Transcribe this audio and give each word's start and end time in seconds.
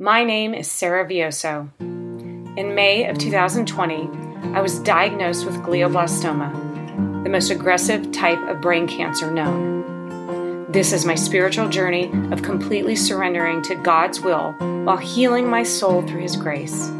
My 0.00 0.24
name 0.24 0.54
is 0.54 0.68
Sarah 0.68 1.06
Vioso. 1.06 1.70
In 1.78 2.74
May 2.74 3.08
of 3.08 3.16
2020, 3.16 4.08
I 4.52 4.60
was 4.60 4.80
diagnosed 4.80 5.46
with 5.46 5.54
glioblastoma, 5.58 7.22
the 7.22 7.30
most 7.30 7.50
aggressive 7.50 8.10
type 8.10 8.40
of 8.48 8.60
brain 8.60 8.88
cancer 8.88 9.30
known. 9.30 10.66
This 10.72 10.92
is 10.92 11.06
my 11.06 11.14
spiritual 11.14 11.68
journey 11.68 12.10
of 12.32 12.42
completely 12.42 12.96
surrendering 12.96 13.62
to 13.62 13.76
God's 13.76 14.20
will 14.20 14.50
while 14.82 14.96
healing 14.96 15.48
my 15.48 15.62
soul 15.62 16.02
through 16.02 16.22
His 16.22 16.34
grace. 16.34 16.90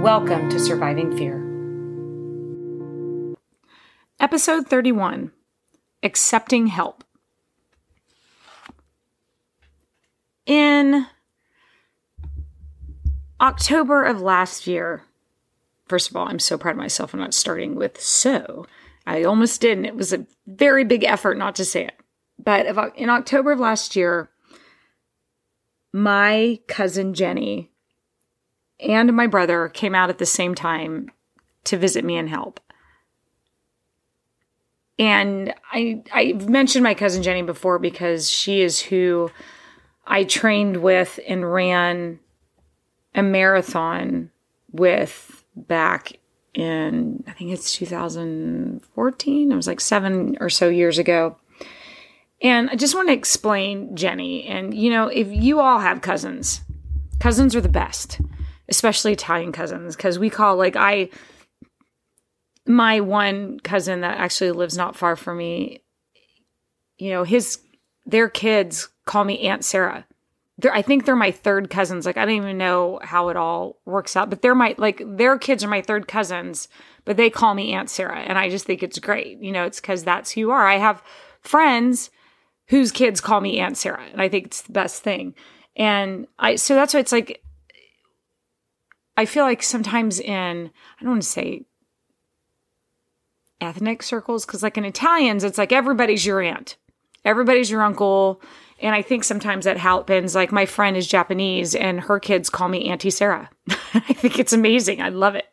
Welcome 0.00 0.48
to 0.48 0.58
Surviving 0.58 1.14
Fear. 1.14 1.44
Episode 4.18 4.66
31 4.66 5.30
Accepting 6.02 6.68
Help. 6.68 7.04
In 10.46 11.06
October 13.40 14.04
of 14.04 14.20
last 14.20 14.66
year, 14.66 15.02
first 15.86 16.10
of 16.10 16.16
all, 16.16 16.28
I'm 16.28 16.38
so 16.38 16.58
proud 16.58 16.72
of 16.72 16.78
myself. 16.78 17.14
I'm 17.14 17.20
not 17.20 17.34
starting 17.34 17.74
with 17.74 18.00
so. 18.00 18.66
I 19.06 19.24
almost 19.24 19.60
did, 19.60 19.78
and 19.78 19.86
it 19.86 19.96
was 19.96 20.12
a 20.12 20.26
very 20.46 20.84
big 20.84 21.04
effort 21.04 21.38
not 21.38 21.54
to 21.56 21.64
say 21.64 21.84
it. 21.84 21.94
But 22.38 22.66
in 22.96 23.10
October 23.10 23.52
of 23.52 23.60
last 23.60 23.96
year, 23.96 24.30
my 25.92 26.60
cousin 26.68 27.14
Jenny 27.14 27.70
and 28.80 29.14
my 29.14 29.26
brother 29.26 29.68
came 29.68 29.94
out 29.94 30.10
at 30.10 30.18
the 30.18 30.26
same 30.26 30.54
time 30.54 31.10
to 31.64 31.76
visit 31.76 32.04
me 32.04 32.16
and 32.16 32.28
help. 32.28 32.60
And 34.98 35.54
I 35.72 36.02
I've 36.12 36.48
mentioned 36.48 36.82
my 36.82 36.94
cousin 36.94 37.22
Jenny 37.22 37.42
before 37.42 37.78
because 37.78 38.30
she 38.30 38.60
is 38.62 38.80
who 38.80 39.30
I 40.06 40.24
trained 40.24 40.78
with 40.78 41.18
and 41.26 41.50
ran 41.50 42.20
a 43.14 43.22
marathon 43.22 44.30
with 44.70 45.44
back 45.56 46.12
in 46.54 47.24
I 47.26 47.32
think 47.32 47.50
it's 47.52 47.72
2014. 47.74 49.52
It 49.52 49.56
was 49.56 49.66
like 49.66 49.80
7 49.80 50.36
or 50.40 50.50
so 50.50 50.68
years 50.68 50.98
ago. 50.98 51.36
And 52.40 52.70
I 52.70 52.76
just 52.76 52.94
want 52.94 53.08
to 53.08 53.14
explain 53.14 53.96
Jenny 53.96 54.44
and 54.44 54.74
you 54.74 54.90
know, 54.90 55.08
if 55.08 55.28
you 55.28 55.60
all 55.60 55.80
have 55.80 56.02
cousins, 56.02 56.62
cousins 57.20 57.54
are 57.56 57.60
the 57.60 57.68
best, 57.68 58.20
especially 58.68 59.12
Italian 59.12 59.52
cousins 59.52 59.96
cuz 59.96 60.18
we 60.18 60.30
call 60.30 60.56
like 60.56 60.76
I 60.76 61.10
my 62.66 63.00
one 63.00 63.58
cousin 63.60 64.02
that 64.02 64.18
actually 64.18 64.52
lives 64.52 64.76
not 64.76 64.94
far 64.94 65.16
from 65.16 65.38
me, 65.38 65.82
you 66.98 67.10
know, 67.10 67.24
his 67.24 67.60
their 68.04 68.28
kids 68.28 68.88
call 69.04 69.24
me 69.24 69.40
Aunt 69.40 69.64
Sarah 69.64 70.06
they're, 70.58 70.74
I 70.74 70.82
think 70.82 71.04
they're 71.04 71.16
my 71.16 71.30
third 71.30 71.70
cousins. 71.70 72.04
Like 72.04 72.16
I 72.16 72.24
don't 72.24 72.34
even 72.34 72.58
know 72.58 72.98
how 73.02 73.28
it 73.28 73.36
all 73.36 73.78
works 73.84 74.16
out, 74.16 74.28
but 74.28 74.42
they're 74.42 74.54
my 74.54 74.74
like 74.76 75.00
their 75.06 75.38
kids 75.38 75.62
are 75.62 75.68
my 75.68 75.80
third 75.80 76.08
cousins, 76.08 76.68
but 77.04 77.16
they 77.16 77.30
call 77.30 77.54
me 77.54 77.72
Aunt 77.72 77.88
Sarah, 77.88 78.18
and 78.18 78.36
I 78.36 78.50
just 78.50 78.66
think 78.66 78.82
it's 78.82 78.98
great. 78.98 79.38
You 79.40 79.52
know, 79.52 79.64
it's 79.64 79.80
because 79.80 80.02
that's 80.02 80.32
who 80.32 80.40
you 80.40 80.50
are. 80.50 80.66
I 80.66 80.78
have 80.78 81.02
friends 81.40 82.10
whose 82.66 82.92
kids 82.92 83.20
call 83.20 83.40
me 83.40 83.60
Aunt 83.60 83.78
Sarah, 83.78 84.04
and 84.12 84.20
I 84.20 84.28
think 84.28 84.46
it's 84.46 84.62
the 84.62 84.72
best 84.72 85.02
thing. 85.02 85.34
And 85.76 86.26
I 86.38 86.56
so 86.56 86.74
that's 86.74 86.92
why 86.92 87.00
it's 87.00 87.12
like 87.12 87.40
I 89.16 89.26
feel 89.26 89.44
like 89.44 89.62
sometimes 89.62 90.18
in 90.18 90.70
I 91.00 91.02
don't 91.02 91.12
want 91.12 91.22
to 91.22 91.28
say 91.28 91.66
ethnic 93.60 94.02
circles 94.02 94.44
because 94.44 94.62
like 94.62 94.76
in 94.76 94.84
Italians 94.84 95.44
it's 95.44 95.58
like 95.58 95.72
everybody's 95.72 96.26
your 96.26 96.42
aunt, 96.42 96.76
everybody's 97.24 97.70
your 97.70 97.82
uncle 97.82 98.42
and 98.80 98.94
I 98.94 99.02
think 99.02 99.24
sometimes 99.24 99.64
that 99.64 99.76
happens. 99.76 100.34
Like 100.34 100.52
my 100.52 100.66
friend 100.66 100.96
is 100.96 101.06
Japanese 101.06 101.74
and 101.74 102.00
her 102.00 102.20
kids 102.20 102.48
call 102.48 102.68
me 102.68 102.88
Auntie 102.88 103.10
Sarah. 103.10 103.50
I 103.94 104.12
think 104.12 104.38
it's 104.38 104.52
amazing. 104.52 105.02
I 105.02 105.08
love 105.08 105.34
it. 105.34 105.46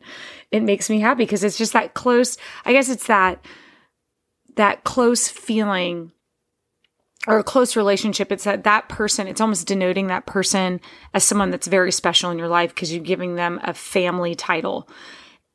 It 0.52 0.62
makes 0.62 0.88
me 0.88 1.00
happy 1.00 1.24
because 1.24 1.42
it's 1.42 1.58
just 1.58 1.72
that 1.72 1.94
close. 1.94 2.36
I 2.64 2.72
guess 2.72 2.88
it's 2.88 3.08
that, 3.08 3.44
that 4.56 4.84
close 4.84 5.28
feeling 5.28 6.12
or 7.26 7.38
a 7.38 7.44
close 7.44 7.74
relationship. 7.74 8.30
It's 8.30 8.44
that 8.44 8.64
that 8.64 8.88
person, 8.88 9.26
it's 9.26 9.40
almost 9.40 9.66
denoting 9.66 10.06
that 10.06 10.26
person 10.26 10.80
as 11.12 11.24
someone 11.24 11.50
that's 11.50 11.66
very 11.66 11.90
special 11.90 12.30
in 12.30 12.38
your 12.38 12.48
life 12.48 12.74
because 12.74 12.92
you're 12.92 13.02
giving 13.02 13.34
them 13.34 13.58
a 13.64 13.74
family 13.74 14.36
title. 14.36 14.88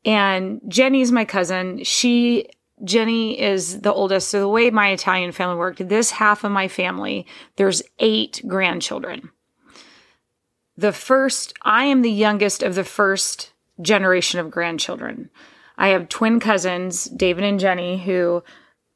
And 0.04 0.60
Jenny's 0.68 1.12
my 1.12 1.24
cousin. 1.24 1.84
She 1.84 2.50
Jenny 2.84 3.40
is 3.40 3.82
the 3.82 3.94
oldest. 3.94 4.30
So 4.30 4.40
the 4.40 4.48
way 4.48 4.70
my 4.70 4.90
Italian 4.90 5.32
family 5.32 5.56
worked, 5.56 5.88
this 5.88 6.12
half 6.12 6.44
of 6.44 6.52
my 6.52 6.68
family, 6.68 7.26
there's 7.56 7.84
eight 8.00 8.42
grandchildren. 8.48 9.30
The 10.78 10.92
first, 10.92 11.54
I 11.62 11.86
am 11.86 12.02
the 12.02 12.12
youngest 12.12 12.64
of 12.64 12.76
the 12.76 12.84
first 12.84 13.52
generation 13.82 14.40
of 14.40 14.52
grandchildren. 14.52 15.30
I 15.78 15.90
have 15.90 16.10
twin 16.10 16.40
cousins, 16.40 17.06
David 17.06 17.44
and 17.44 17.60
Jenny, 17.60 17.98
who 17.98 18.44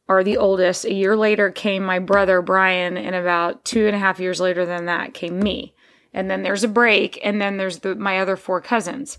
are 0.07 0.24
the 0.24 0.38
oldest. 0.38 0.85
A 0.85 0.94
year 0.94 1.16
later 1.16 1.51
came 1.51 1.84
my 1.84 2.00
brother, 2.00 2.41
Brian, 2.41 2.97
and 2.97 3.16
about 3.16 3.66
two 3.66 3.88
and 3.88 3.95
a 3.95 4.00
half 4.00 4.19
years 4.19 4.40
later 4.40 4.66
than 4.66 4.85
that 4.85 5.13
came 5.13 5.40
me. 5.40 5.74
And 6.13 6.29
then 6.29 6.44
there's 6.44 6.63
a 6.63 6.69
break, 6.69 7.19
and 7.24 7.41
then 7.41 7.57
there's 7.57 7.79
the, 7.79 7.95
my 7.95 8.19
other 8.19 8.38
four 8.38 8.62
cousins. 8.62 9.18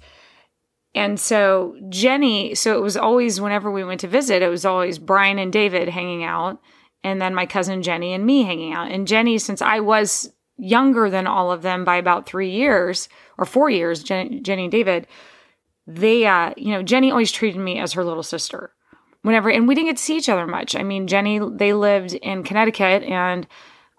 And 0.96 1.20
so 1.20 1.76
Jenny, 1.90 2.54
so 2.54 2.76
it 2.76 2.80
was 2.80 2.96
always 2.96 3.38
whenever 3.38 3.70
we 3.70 3.84
went 3.84 4.00
to 4.00 4.08
visit, 4.08 4.40
it 4.40 4.48
was 4.48 4.64
always 4.64 4.98
Brian 4.98 5.38
and 5.38 5.52
David 5.52 5.90
hanging 5.90 6.24
out, 6.24 6.58
and 7.04 7.20
then 7.20 7.34
my 7.34 7.44
cousin 7.44 7.82
Jenny 7.82 8.14
and 8.14 8.24
me 8.24 8.42
hanging 8.44 8.72
out. 8.72 8.90
And 8.90 9.06
Jenny, 9.06 9.36
since 9.36 9.60
I 9.60 9.80
was 9.80 10.32
younger 10.56 11.10
than 11.10 11.26
all 11.26 11.52
of 11.52 11.60
them 11.60 11.84
by 11.84 11.96
about 11.96 12.26
three 12.26 12.50
years 12.50 13.10
or 13.36 13.44
four 13.44 13.68
years, 13.68 14.02
Jenny, 14.02 14.40
Jenny 14.40 14.64
and 14.64 14.72
David, 14.72 15.06
they, 15.86 16.26
uh, 16.26 16.54
you 16.56 16.70
know, 16.70 16.82
Jenny 16.82 17.10
always 17.10 17.30
treated 17.30 17.60
me 17.60 17.78
as 17.78 17.92
her 17.92 18.02
little 18.02 18.22
sister. 18.22 18.72
Whenever, 19.20 19.50
and 19.50 19.68
we 19.68 19.74
didn't 19.74 19.88
get 19.88 19.96
to 19.98 20.02
see 20.02 20.16
each 20.16 20.30
other 20.30 20.46
much. 20.46 20.74
I 20.74 20.82
mean, 20.82 21.08
Jenny, 21.08 21.40
they 21.40 21.74
lived 21.74 22.14
in 22.14 22.42
Connecticut, 22.42 23.02
and 23.02 23.46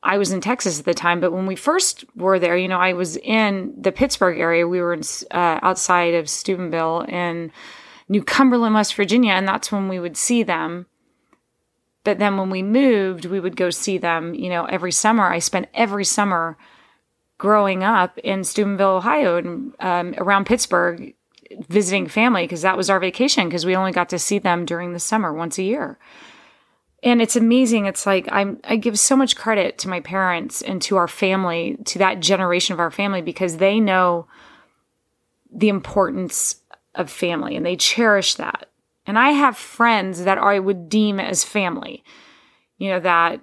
I 0.07 0.18
was 0.18 0.31
in 0.31 0.40
Texas 0.40 0.79
at 0.79 0.85
the 0.85 0.94
time, 0.94 1.19
but 1.19 1.34
when 1.34 1.45
we 1.45 1.57
first 1.57 2.06
were 2.16 2.40
there, 2.40 2.57
you 2.57 2.69
know, 2.69 2.79
I 2.79 2.94
was 2.94 3.18
in 3.18 3.73
the 3.78 3.91
Pittsburgh 3.91 4.40
area. 4.40 4.66
We 4.66 4.79
were 4.79 4.94
in, 4.94 5.01
uh, 5.31 5.59
outside 5.62 6.13
of 6.13 6.29
Steubenville 6.29 7.01
in 7.09 7.51
New 8.07 8.23
Cumberland, 8.23 8.73
West 8.73 8.95
Virginia, 8.95 9.34
and 9.34 9.45
that's 9.45 9.69
when 9.69 9.90
we 9.90 10.00
would 10.00 10.16
see 10.16 10.44
them. 10.44 10.85
But 12.06 12.19
then 12.19 12.38
when 12.38 12.50
we 12.50 12.63
moved, 12.63 13.25
we 13.25 13.41
would 13.41 13.57
go 13.57 13.69
see 13.69 13.97
them, 13.97 14.34
you 14.34 14.47
know, 14.50 14.63
every 14.63 14.94
summer. 14.94 15.25
I 15.25 15.40
spent 15.40 15.68
every 15.73 16.06
summer 16.06 16.57
growing 17.38 17.84
up 17.84 18.18
in 18.19 18.45
Steubenville, 18.45 18.95
Ohio, 18.97 19.35
and 19.35 19.74
um, 19.81 20.16
around 20.18 20.45
Pittsburgh, 20.45 21.16
visiting 21.68 22.07
family 22.07 22.45
because 22.45 22.62
that 22.62 22.78
was 22.78 22.89
our 22.89 23.01
vacation 23.01 23.50
because 23.50 23.66
we 23.66 23.75
only 23.75 23.91
got 23.91 24.07
to 24.09 24.19
see 24.19 24.39
them 24.39 24.63
during 24.63 24.94
the 24.94 25.00
summer 25.00 25.34
once 25.34 25.57
a 25.57 25.63
year 25.63 26.00
and 27.03 27.22
it's 27.22 27.35
amazing. 27.35 27.85
It's 27.85 28.06
like 28.06 28.28
i'm 28.31 28.59
i 28.63 28.75
give 28.75 28.97
so 28.97 29.16
much 29.16 29.35
credit 29.35 29.78
to 29.80 29.90
my 29.90 30.00
parents 30.00 30.62
and 30.62 30.81
to 30.84 30.97
our 30.97 31.08
family 31.08 31.78
to 31.85 32.00
that 32.00 32.19
generation 32.19 32.74
of 32.74 32.80
our 32.80 32.91
family 32.91 33.22
because 33.22 33.58
they 33.58 33.80
know 33.80 34.28
the 35.53 35.69
importance 35.69 36.62
of 36.96 37.09
family 37.09 37.56
and 37.56 37.66
they 37.66 37.75
cherish 37.75 38.36
that. 38.36 38.69
And 39.06 39.18
i 39.18 39.31
have 39.31 39.57
friends 39.57 40.24
that 40.24 40.38
i 40.38 40.59
would 40.59 40.90
deem 40.90 41.19
as 41.19 41.44
family 41.44 42.03
you 42.78 42.90
know 42.90 43.00
that 43.00 43.41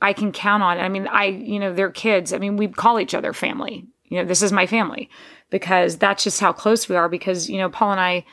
i 0.00 0.12
can 0.12 0.32
count 0.32 0.62
on. 0.62 0.78
I 0.78 0.88
mean 0.88 1.06
i 1.08 1.26
you 1.26 1.58
know 1.58 1.74
their 1.74 1.90
kids. 1.90 2.32
I 2.32 2.38
mean 2.38 2.56
we 2.56 2.68
call 2.68 3.00
each 3.00 3.14
other 3.14 3.32
family. 3.32 3.86
You 4.04 4.18
know 4.18 4.24
this 4.24 4.42
is 4.42 4.52
my 4.52 4.66
family 4.66 5.10
because 5.50 5.98
that's 5.98 6.24
just 6.24 6.40
how 6.40 6.52
close 6.52 6.88
we 6.88 6.96
are 6.96 7.08
because 7.08 7.48
you 7.48 7.58
know 7.58 7.68
paul 7.68 7.92
and 7.92 8.00
i 8.00 8.24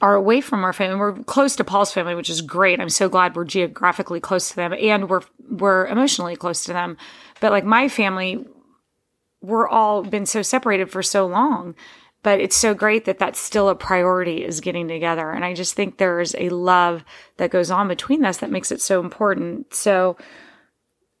are 0.00 0.14
away 0.14 0.40
from 0.40 0.64
our 0.64 0.72
family. 0.72 0.96
We're 0.96 1.22
close 1.24 1.56
to 1.56 1.64
Paul's 1.64 1.92
family, 1.92 2.14
which 2.14 2.30
is 2.30 2.40
great. 2.40 2.80
I'm 2.80 2.88
so 2.88 3.08
glad 3.08 3.36
we're 3.36 3.44
geographically 3.44 4.20
close 4.20 4.48
to 4.50 4.56
them 4.56 4.72
and 4.72 5.08
we're 5.08 5.22
we're 5.50 5.86
emotionally 5.86 6.36
close 6.36 6.64
to 6.64 6.72
them. 6.72 6.96
But 7.40 7.52
like 7.52 7.64
my 7.64 7.88
family, 7.88 8.46
we're 9.42 9.68
all 9.68 10.02
been 10.02 10.26
so 10.26 10.42
separated 10.42 10.90
for 10.90 11.02
so 11.02 11.26
long. 11.26 11.74
But 12.22 12.40
it's 12.40 12.56
so 12.56 12.74
great 12.74 13.06
that 13.06 13.18
that's 13.18 13.40
still 13.40 13.70
a 13.70 13.74
priority 13.74 14.44
is 14.44 14.60
getting 14.60 14.88
together. 14.88 15.30
And 15.30 15.42
I 15.42 15.54
just 15.54 15.72
think 15.72 15.96
there's 15.96 16.34
a 16.36 16.50
love 16.50 17.02
that 17.38 17.50
goes 17.50 17.70
on 17.70 17.88
between 17.88 18.26
us 18.26 18.38
that 18.38 18.50
makes 18.50 18.70
it 18.70 18.82
so 18.82 19.00
important. 19.00 19.72
So 19.74 20.18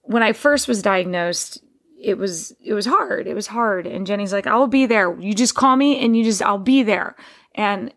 when 0.02 0.22
I 0.22 0.34
first 0.34 0.68
was 0.68 0.82
diagnosed, 0.82 1.62
it 2.02 2.18
was 2.18 2.54
it 2.62 2.74
was 2.74 2.86
hard. 2.86 3.26
It 3.26 3.34
was 3.34 3.46
hard. 3.46 3.86
And 3.86 4.06
Jenny's 4.06 4.32
like, 4.32 4.46
I'll 4.46 4.66
be 4.66 4.86
there. 4.86 5.18
You 5.18 5.34
just 5.34 5.54
call 5.54 5.76
me 5.76 6.04
and 6.04 6.16
you 6.16 6.24
just 6.24 6.42
I'll 6.42 6.58
be 6.58 6.82
there. 6.82 7.16
And 7.54 7.92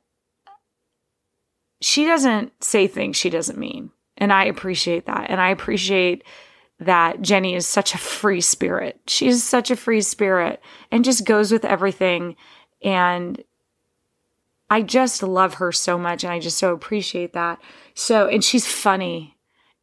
she 1.84 2.06
doesn't 2.06 2.64
say 2.64 2.88
things 2.88 3.18
she 3.18 3.30
doesn't 3.30 3.60
mean. 3.60 3.92
And 4.18 4.32
I 4.32 4.46
appreciate 4.46 5.06
that. 5.08 5.30
And 5.30 5.42
I 5.42 5.50
appreciate 5.50 6.24
that 6.80 7.22
Jenny 7.22 7.56
is 7.56 7.68
such 7.68 7.94
a 7.94 7.98
free 7.98 8.42
spirit. 8.42 9.02
She's 9.08 9.44
such 9.44 9.72
a 9.72 9.76
free 9.76 10.02
spirit 10.02 10.62
and 10.92 11.04
just 11.04 11.26
goes 11.26 11.52
with 11.52 11.66
everything. 11.66 12.36
And 12.82 13.44
I 14.70 14.82
just 14.82 15.24
love 15.24 15.56
her 15.56 15.72
so 15.72 15.98
much. 15.98 16.24
And 16.24 16.32
I 16.32 16.40
just 16.40 16.58
so 16.58 16.74
appreciate 16.74 17.34
that. 17.34 17.60
So, 17.96 18.28
and 18.28 18.44
she's 18.44 18.68
funny. 18.68 19.36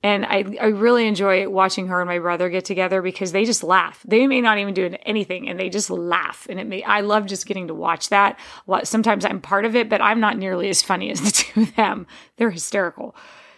And 0.02 0.24
I, 0.24 0.44
I 0.58 0.66
really 0.68 1.06
enjoy 1.06 1.46
watching 1.48 1.88
her 1.88 2.00
and 2.00 2.08
my 2.08 2.18
brother 2.18 2.48
get 2.48 2.64
together 2.64 3.02
because 3.02 3.32
they 3.32 3.44
just 3.44 3.62
laugh. 3.62 4.02
They 4.08 4.26
may 4.26 4.40
not 4.40 4.58
even 4.58 4.72
do 4.72 4.94
anything 5.04 5.46
and 5.48 5.60
they 5.60 5.68
just 5.68 5.90
laugh. 5.90 6.46
And 6.48 6.58
it 6.58 6.66
may, 6.66 6.82
I 6.82 7.00
love 7.00 7.26
just 7.26 7.46
getting 7.46 7.68
to 7.68 7.74
watch 7.74 8.08
that. 8.08 8.38
Sometimes 8.84 9.26
I'm 9.26 9.42
part 9.42 9.66
of 9.66 9.76
it, 9.76 9.90
but 9.90 10.00
I'm 10.00 10.18
not 10.18 10.38
nearly 10.38 10.70
as 10.70 10.82
funny 10.82 11.10
as 11.10 11.20
the 11.24 11.30
two 11.30 11.62
of 11.62 11.76
them. 11.76 12.06
They're 12.36 12.50
hysterical. 12.50 13.14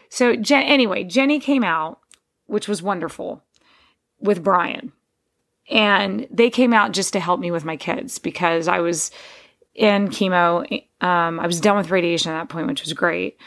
So, 0.08 0.34
anyway, 0.50 1.04
Jenny 1.04 1.38
came 1.38 1.64
out, 1.64 2.00
which 2.46 2.68
was 2.68 2.82
wonderful 2.82 3.44
with 4.20 4.42
Brian. 4.42 4.92
And 5.70 6.26
they 6.30 6.50
came 6.50 6.74
out 6.74 6.92
just 6.92 7.12
to 7.12 7.20
help 7.20 7.38
me 7.38 7.50
with 7.50 7.64
my 7.64 7.76
kids 7.76 8.18
because 8.18 8.66
I 8.68 8.80
was 8.80 9.10
in 9.74 10.08
chemo. 10.08 10.66
Um, 11.00 11.40
I 11.40 11.46
was 11.46 11.60
done 11.60 11.76
with 11.76 11.90
radiation 11.90 12.32
at 12.32 12.40
that 12.40 12.48
point, 12.48 12.66
which 12.66 12.82
was 12.82 12.92
great. 12.92 13.38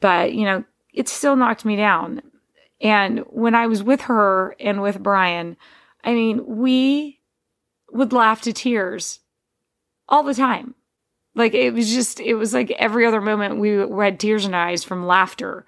But, 0.00 0.34
you 0.34 0.44
know, 0.44 0.64
it 0.96 1.08
still 1.08 1.36
knocked 1.36 1.64
me 1.64 1.76
down. 1.76 2.22
And 2.80 3.20
when 3.28 3.54
I 3.54 3.68
was 3.68 3.82
with 3.82 4.02
her 4.02 4.56
and 4.58 4.82
with 4.82 5.02
Brian, 5.02 5.56
I 6.02 6.14
mean, 6.14 6.44
we 6.46 7.20
would 7.92 8.12
laugh 8.12 8.40
to 8.42 8.52
tears 8.52 9.20
all 10.08 10.22
the 10.22 10.34
time. 10.34 10.74
Like 11.34 11.54
it 11.54 11.74
was 11.74 11.92
just, 11.92 12.18
it 12.18 12.34
was 12.34 12.54
like 12.54 12.70
every 12.72 13.06
other 13.06 13.20
moment 13.20 13.58
we 13.58 14.02
had 14.02 14.18
tears 14.18 14.46
in 14.46 14.54
our 14.54 14.68
eyes 14.68 14.84
from 14.84 15.06
laughter. 15.06 15.66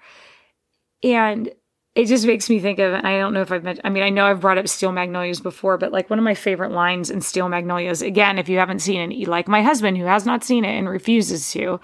And 1.03 1.49
it 1.95 2.05
just 2.05 2.25
makes 2.25 2.49
me 2.49 2.59
think 2.59 2.79
of, 2.79 2.93
and 2.93 3.07
I 3.07 3.17
don't 3.17 3.33
know 3.33 3.41
if 3.41 3.51
I've 3.51 3.63
mentioned, 3.63 3.85
I 3.85 3.89
mean, 3.89 4.03
I 4.03 4.09
know 4.09 4.25
I've 4.25 4.41
brought 4.41 4.57
up 4.57 4.67
Steel 4.67 4.91
Magnolias 4.91 5.39
before, 5.39 5.77
but 5.77 5.91
like 5.91 6.09
one 6.09 6.19
of 6.19 6.25
my 6.25 6.33
favorite 6.33 6.71
lines 6.71 7.09
in 7.09 7.21
Steel 7.21 7.49
Magnolias, 7.49 8.01
again, 8.01 8.39
if 8.39 8.49
you 8.49 8.57
haven't 8.57 8.79
seen 8.79 9.11
it, 9.11 9.27
like 9.27 9.47
my 9.47 9.61
husband 9.61 9.97
who 9.97 10.05
has 10.05 10.25
not 10.25 10.43
seen 10.43 10.65
it 10.65 10.77
and 10.77 10.89
refuses 10.89 11.51
to, 11.51 11.79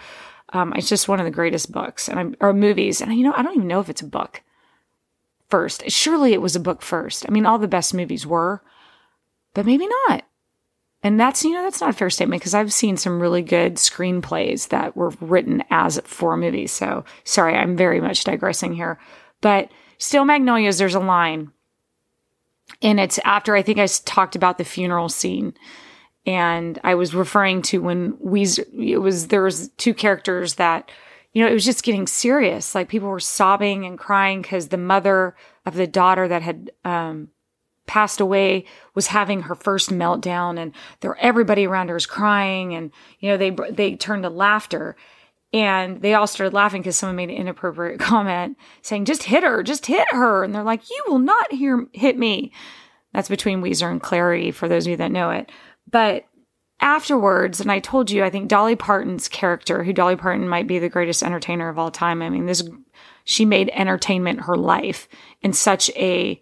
um, 0.55 0.73
it's 0.73 0.89
just 0.89 1.07
one 1.07 1.19
of 1.19 1.25
the 1.25 1.31
greatest 1.31 1.71
books 1.71 2.07
and 2.07 2.19
I'm, 2.19 2.35
or 2.39 2.53
movies. 2.53 3.01
And 3.01 3.13
you 3.13 3.23
know, 3.23 3.33
I 3.35 3.43
don't 3.43 3.55
even 3.55 3.67
know 3.67 3.81
if 3.81 3.89
it's 3.89 4.01
a 4.01 4.07
book 4.07 4.41
first. 5.49 5.89
Surely 5.91 6.33
it 6.33 6.41
was 6.41 6.55
a 6.55 6.61
book 6.61 6.81
first. 6.81 7.25
I 7.27 7.31
mean, 7.31 7.45
all 7.45 7.59
the 7.59 7.67
best 7.67 7.93
movies 7.93 8.25
were, 8.25 8.63
but 9.53 9.65
maybe 9.65 9.87
not. 10.07 10.23
And 11.03 11.19
that's, 11.19 11.43
you 11.43 11.51
know, 11.51 11.61
that's 11.61 11.81
not 11.81 11.91
a 11.91 11.93
fair 11.93 12.09
statement 12.09 12.41
because 12.41 12.55
I've 12.55 12.73
seen 12.73 12.97
some 12.97 13.19
really 13.19 13.43
good 13.43 13.75
screenplays 13.75 14.69
that 14.69 14.97
were 14.97 15.13
written 15.19 15.63
as 15.69 16.01
for 16.03 16.35
movies. 16.35 16.71
So 16.71 17.05
sorry, 17.25 17.55
I'm 17.55 17.75
very 17.77 18.01
much 18.01 18.23
digressing 18.23 18.73
here. 18.73 18.97
But 19.41 19.69
Steel 19.99 20.25
Magnolias, 20.25 20.79
there's 20.79 20.95
a 20.95 20.99
line. 20.99 21.51
And 22.81 22.99
it's 22.99 23.19
after 23.19 23.55
I 23.55 23.61
think 23.61 23.77
I 23.77 23.85
talked 23.85 24.35
about 24.35 24.57
the 24.57 24.63
funeral 24.63 25.09
scene 25.09 25.53
and 26.25 26.79
I 26.83 26.95
was 26.95 27.13
referring 27.13 27.61
to 27.63 27.81
when 27.81 28.13
Ouiser, 28.17 28.65
it 28.73 28.97
was, 28.97 29.27
there 29.27 29.43
was 29.43 29.69
two 29.77 29.93
characters 29.93 30.55
that, 30.55 30.91
you 31.33 31.43
know, 31.43 31.49
it 31.49 31.53
was 31.53 31.65
just 31.65 31.83
getting 31.83 32.07
serious. 32.07 32.73
Like 32.73 32.89
people 32.89 33.09
were 33.09 33.19
sobbing 33.19 33.85
and 33.85 33.99
crying 33.99 34.41
because 34.41 34.69
the 34.69 34.77
mother 34.77 35.35
of 35.65 35.75
the 35.75 35.87
daughter 35.87 36.27
that 36.27 36.41
had, 36.41 36.71
um, 36.83 37.29
passed 37.87 38.19
away 38.19 38.65
was 38.95 39.07
having 39.07 39.41
her 39.41 39.55
first 39.55 39.91
meltdown 39.91 40.59
and 40.59 40.73
there 41.01 41.15
everybody 41.17 41.67
around 41.67 41.87
her 41.89 41.93
was 41.93 42.07
crying 42.07 42.73
and 42.73 42.91
you 43.19 43.29
know 43.29 43.37
they 43.37 43.51
they 43.71 43.95
turned 43.95 44.23
to 44.23 44.29
laughter. 44.29 44.95
And 45.53 46.01
they 46.01 46.13
all 46.13 46.27
started 46.27 46.53
laughing 46.53 46.81
because 46.81 46.97
someone 46.97 47.15
made 47.15 47.29
an 47.29 47.35
inappropriate 47.35 47.99
comment 48.01 48.57
saying 48.81 49.05
just 49.05 49.23
hit 49.23 49.43
her 49.43 49.61
just 49.61 49.85
hit 49.85 50.07
her. 50.11 50.43
And 50.43 50.53
they're 50.53 50.63
like 50.63 50.89
you 50.89 51.03
will 51.07 51.19
not 51.19 51.51
hear 51.51 51.85
hit 51.93 52.17
me. 52.17 52.51
That's 53.13 53.29
between 53.29 53.61
Ouiser 53.61 53.89
and 53.89 54.01
Clairee 54.01 54.51
for 54.51 54.67
those 54.67 54.85
of 54.85 54.91
you 54.91 54.97
that 54.97 55.11
know 55.11 55.29
it 55.29 55.51
but 55.89 56.25
afterwards, 56.79 57.61
and 57.61 57.71
I 57.71 57.79
told 57.79 58.11
you, 58.11 58.23
I 58.23 58.29
think 58.29 58.47
Dolly 58.47 58.75
Parton's 58.75 59.27
character, 59.27 59.83
who 59.83 59.93
Dolly 59.93 60.15
Parton 60.15 60.47
might 60.47 60.67
be 60.67 60.79
the 60.79 60.89
greatest 60.89 61.23
entertainer 61.23 61.69
of 61.69 61.79
all 61.79 61.91
time. 61.91 62.21
I 62.21 62.29
mean, 62.29 62.45
this, 62.45 62.67
she 63.23 63.45
made 63.45 63.69
entertainment 63.73 64.41
her 64.41 64.55
life 64.55 65.07
in 65.41 65.53
such 65.53 65.89
a 65.91 66.39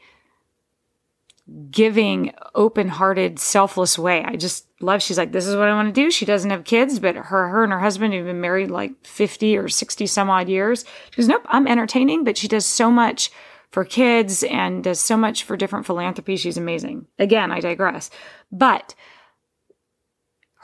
giving, 1.69 2.33
open 2.55 2.87
hearted, 2.87 3.37
selfless 3.37 3.99
way. 3.99 4.23
I 4.23 4.37
just 4.37 4.65
love, 4.81 5.01
she's 5.01 5.17
like, 5.17 5.33
this 5.33 5.45
is 5.45 5.55
what 5.55 5.67
I 5.67 5.73
want 5.73 5.93
to 5.93 6.01
do. 6.01 6.09
She 6.09 6.25
doesn't 6.25 6.49
have 6.49 6.63
kids, 6.63 6.99
but 6.99 7.15
her, 7.15 7.47
her 7.49 7.63
and 7.63 7.73
her 7.73 7.79
husband 7.79 8.13
have 8.13 8.25
been 8.25 8.41
married 8.41 8.71
like 8.71 8.91
50 9.05 9.57
or 9.57 9.67
60 9.67 10.07
some 10.07 10.29
odd 10.29 10.47
years. 10.47 10.85
She 11.11 11.17
goes, 11.17 11.27
nope, 11.27 11.45
I'm 11.47 11.67
entertaining, 11.67 12.23
but 12.23 12.37
she 12.37 12.47
does 12.47 12.65
so 12.65 12.89
much 12.89 13.29
for 13.71 13.83
kids 13.83 14.43
and 14.43 14.83
does 14.83 14.99
so 14.99 15.17
much 15.17 15.43
for 15.43 15.57
different 15.57 15.85
philanthropy. 15.85 16.37
She's 16.37 16.57
amazing. 16.57 17.07
Again, 17.19 17.51
I 17.51 17.59
digress. 17.59 18.09
But 18.51 18.95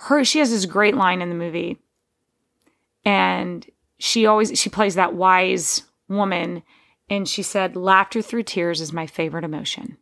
her 0.02 0.24
she 0.24 0.40
has 0.40 0.50
this 0.50 0.66
great 0.66 0.96
line 0.96 1.22
in 1.22 1.28
the 1.28 1.36
movie. 1.36 1.78
And 3.04 3.66
she 3.98 4.26
always 4.26 4.58
she 4.58 4.70
plays 4.70 4.96
that 4.96 5.14
wise 5.14 5.84
woman. 6.08 6.64
And 7.10 7.28
she 7.28 7.44
said 7.44 7.76
laughter 7.76 8.22
through 8.22 8.44
tears 8.44 8.80
is 8.80 8.94
my 8.94 9.08
favorite 9.08 9.44
emotion. 9.44 9.98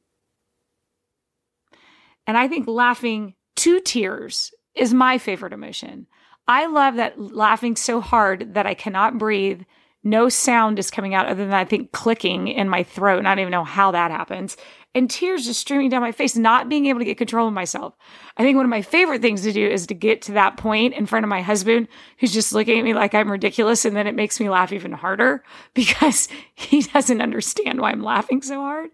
And 2.28 2.38
i 2.38 2.48
think 2.48 2.68
laughing 2.68 3.34
to 3.58 3.80
tears 3.80 4.54
is 4.76 4.94
my 4.94 5.18
favorite 5.18 5.54
emotion. 5.54 6.06
I 6.48 6.68
love 6.68 6.96
that 6.96 7.20
laughing 7.20 7.76
so 7.76 8.00
hard 8.00 8.54
that 8.54 8.68
i 8.68 8.76
cannot 8.76 9.18
breathe. 9.18 9.64
No 10.04 10.30
sound 10.30 10.78
is 10.78 10.92
coming 10.92 11.16
out 11.16 11.26
other 11.26 11.44
than 11.44 11.56
i 11.56 11.66
think 11.66 11.92
clicking 11.92 12.50
in 12.50 12.70
my 12.70 12.84
throat. 12.84 13.18
And 13.18 13.28
i 13.28 13.32
don't 13.32 13.40
even 13.40 13.52
know 13.52 13.64
how 13.64 13.90
that 13.92 14.12
happens 14.12 14.58
and 14.96 15.10
tears 15.10 15.46
just 15.46 15.60
streaming 15.60 15.90
down 15.90 16.02
my 16.02 16.12
face, 16.12 16.36
not 16.36 16.70
being 16.70 16.88
able 16.88 17.00
to 17.00 17.06
get 17.06 17.18
control 17.18 17.48
of 17.48 17.54
myself. 17.54 17.96
I 18.36 18.44
think 18.44 18.56
one 18.56 18.66
of 18.66 18.70
my 18.70 18.82
favorite 18.82 19.22
things 19.22 19.42
to 19.44 19.52
do 19.52 19.68
is 19.68 19.86
to 19.88 19.94
get 19.94 20.22
to 20.24 20.32
that 20.34 20.58
point 20.58 20.96
in 20.96 21.06
front 21.06 21.24
of 21.24 21.30
my 21.30 21.42
husband 21.42 21.88
who's 22.20 22.34
just 22.34 22.54
looking 22.54 22.80
at 22.80 22.84
me 22.84 22.94
like 22.94 23.14
I'm 23.14 23.32
ridiculous. 23.32 23.86
And 23.86 23.96
then 23.96 24.08
it 24.08 24.16
makes 24.16 24.40
me 24.40 24.50
laugh 24.50 24.72
even 24.72 24.92
harder 24.92 25.44
because 25.74 26.30
he 26.56 26.82
doesn't 26.82 27.22
understand 27.22 27.80
why 27.80 27.92
I'm 27.92 28.02
laughing 28.02 28.42
so 28.42 28.62
hard. 28.62 28.90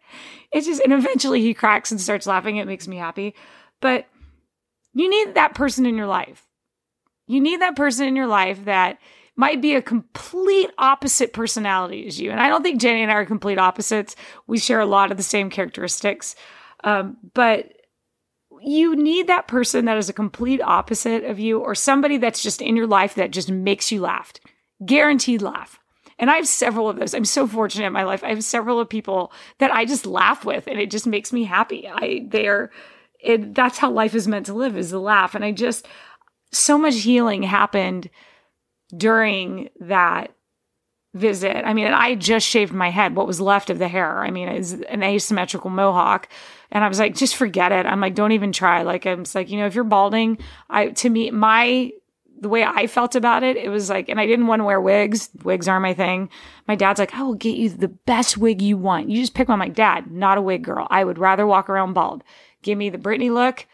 It's 0.51 0.68
just, 0.68 0.81
and 0.84 0.94
eventually 0.94 1.42
he 1.42 1.54
cracks 1.54 1.92
and 1.92 2.01
starts 2.01 2.28
laughing. 2.28 2.57
It 2.57 2.68
makes 2.68 2.88
me 2.88 2.98
happy. 2.98 3.36
But 3.80 4.07
you 4.94 5.10
need 5.10 5.36
that 5.36 5.56
person 5.56 5.86
in 5.86 5.98
your 5.98 6.07
life. 6.07 6.46
You 7.28 7.39
need 7.39 7.62
that 7.62 7.75
person 7.75 8.07
in 8.07 8.16
your 8.16 8.28
life 8.28 8.66
that 8.66 8.98
might 9.36 9.62
be 9.62 9.76
a 9.76 9.82
complete 9.82 10.70
opposite 10.78 11.34
personality 11.34 12.06
as 12.08 12.20
you. 12.20 12.32
And 12.32 12.40
I 12.40 12.48
don't 12.48 12.62
think 12.62 12.80
Jenny 12.80 13.02
and 13.02 13.12
I 13.12 13.16
are 13.16 13.26
complete 13.26 13.58
opposites. 13.58 14.16
We 14.48 14.60
share 14.60 14.80
a 14.80 14.86
lot 14.86 15.12
of 15.12 15.18
the 15.18 15.24
same 15.24 15.50
characteristics. 15.50 16.36
Um, 16.84 17.18
but 17.34 17.74
you 18.62 18.96
need 18.96 19.28
that 19.28 19.48
person 19.48 19.86
that 19.86 19.98
is 19.98 20.10
a 20.10 20.14
complete 20.14 20.62
opposite 20.62 21.24
of 21.24 21.40
you 21.40 21.60
or 21.60 21.76
somebody 21.76 22.18
that's 22.18 22.44
just 22.44 22.62
in 22.62 22.76
your 22.76 22.88
life 22.88 23.16
that 23.16 23.32
just 23.32 23.50
makes 23.50 23.92
you 23.92 24.02
laugh. 24.02 24.34
Guaranteed 24.86 25.42
laugh. 25.42 25.80
And 26.20 26.30
I 26.30 26.36
have 26.36 26.48
several 26.48 26.88
of 26.88 26.98
those. 26.98 27.14
I'm 27.14 27.26
so 27.26 27.48
fortunate 27.48 27.88
in 27.88 27.94
my 27.94 28.04
life. 28.04 28.24
I 28.24 28.30
have 28.30 28.44
several 28.44 28.80
of 28.80 28.88
people 28.88 29.34
that 29.58 29.72
I 29.72 29.84
just 29.84 30.06
laugh 30.06 30.46
with 30.46 30.68
and 30.68 30.80
it 30.80 30.92
just 30.92 31.08
makes 31.08 31.34
me 31.34 31.44
happy. 31.44 31.88
I 31.88 32.28
they're 32.30 32.72
it, 33.20 33.56
that's 33.56 33.78
how 33.78 33.90
life 33.90 34.16
is 34.16 34.28
meant 34.28 34.46
to 34.48 34.54
live 34.54 34.78
is 34.78 34.90
to 34.90 35.00
laugh. 35.00 35.34
And 35.34 35.44
I 35.44 35.52
just 35.52 35.88
so 36.52 36.78
much 36.78 36.96
healing 37.02 37.44
happened 37.44 38.10
during 38.96 39.70
that 39.80 40.34
visit. 41.14 41.66
I 41.66 41.74
mean, 41.74 41.88
I 41.88 42.16
just 42.16 42.48
shaved 42.48 42.74
my 42.74 42.90
head, 42.90 43.16
what 43.16 43.28
was 43.28 43.40
left 43.40 43.70
of 43.70 43.80
the 43.80 43.88
hair. 43.88 44.20
I 44.20 44.32
mean, 44.32 44.50
it's 44.50 44.74
an 44.74 45.04
asymmetrical 45.04 45.70
mohawk. 45.70 46.28
And 46.72 46.84
I 46.84 46.88
was 46.88 47.00
like, 47.00 47.16
just 47.16 47.36
forget 47.36 47.72
it. 47.72 47.86
I'm 47.86 48.02
like, 48.02 48.16
don't 48.16 48.32
even 48.32 48.52
try. 48.52 48.82
Like, 48.82 49.06
I'm 49.06 49.24
just 49.24 49.36
like, 49.36 49.50
you 49.50 49.60
know, 49.60 49.68
if 49.68 49.76
you're 49.76 49.84
balding, 49.84 50.40
I, 50.70 50.88
to 50.88 51.10
me, 51.10 51.30
my, 51.30 51.92
the 52.40 52.50
way 52.50 52.64
I 52.64 52.88
felt 52.88 53.14
about 53.16 53.44
it, 53.44 53.58
it 53.58 53.70
was 53.70 53.92
like, 53.92 54.10
and 54.10 54.20
I 54.20 54.26
didn't 54.26 54.48
want 54.48 54.62
to 54.62 54.66
wear 54.66 54.82
wigs. 54.82 55.30
Wigs 55.44 55.68
are 55.68 55.80
my 55.80 55.94
thing. 55.94 56.30
My 56.68 56.76
dad's 56.76 57.00
like, 57.00 57.14
I 57.14 57.22
will 57.22 57.36
get 57.36 57.58
you 57.58 57.70
the 57.70 57.90
best 57.90 58.38
wig 58.38 58.62
you 58.62 58.76
want. 58.76 59.10
You 59.10 59.22
just 59.22 59.36
pick 59.36 59.50
one. 59.50 59.62
I'm 59.62 59.68
like, 59.68 59.76
dad, 59.76 60.12
not 60.12 60.40
a 60.40 60.42
wig 60.42 60.64
girl. 60.64 60.88
I 60.90 61.04
would 61.04 61.20
rather 61.20 61.46
walk 61.46 61.70
around 61.70 61.94
bald. 61.94 62.24
Give 62.64 62.78
me 62.78 62.90
the 62.90 62.98
Britney 62.98 63.32
look 63.32 63.68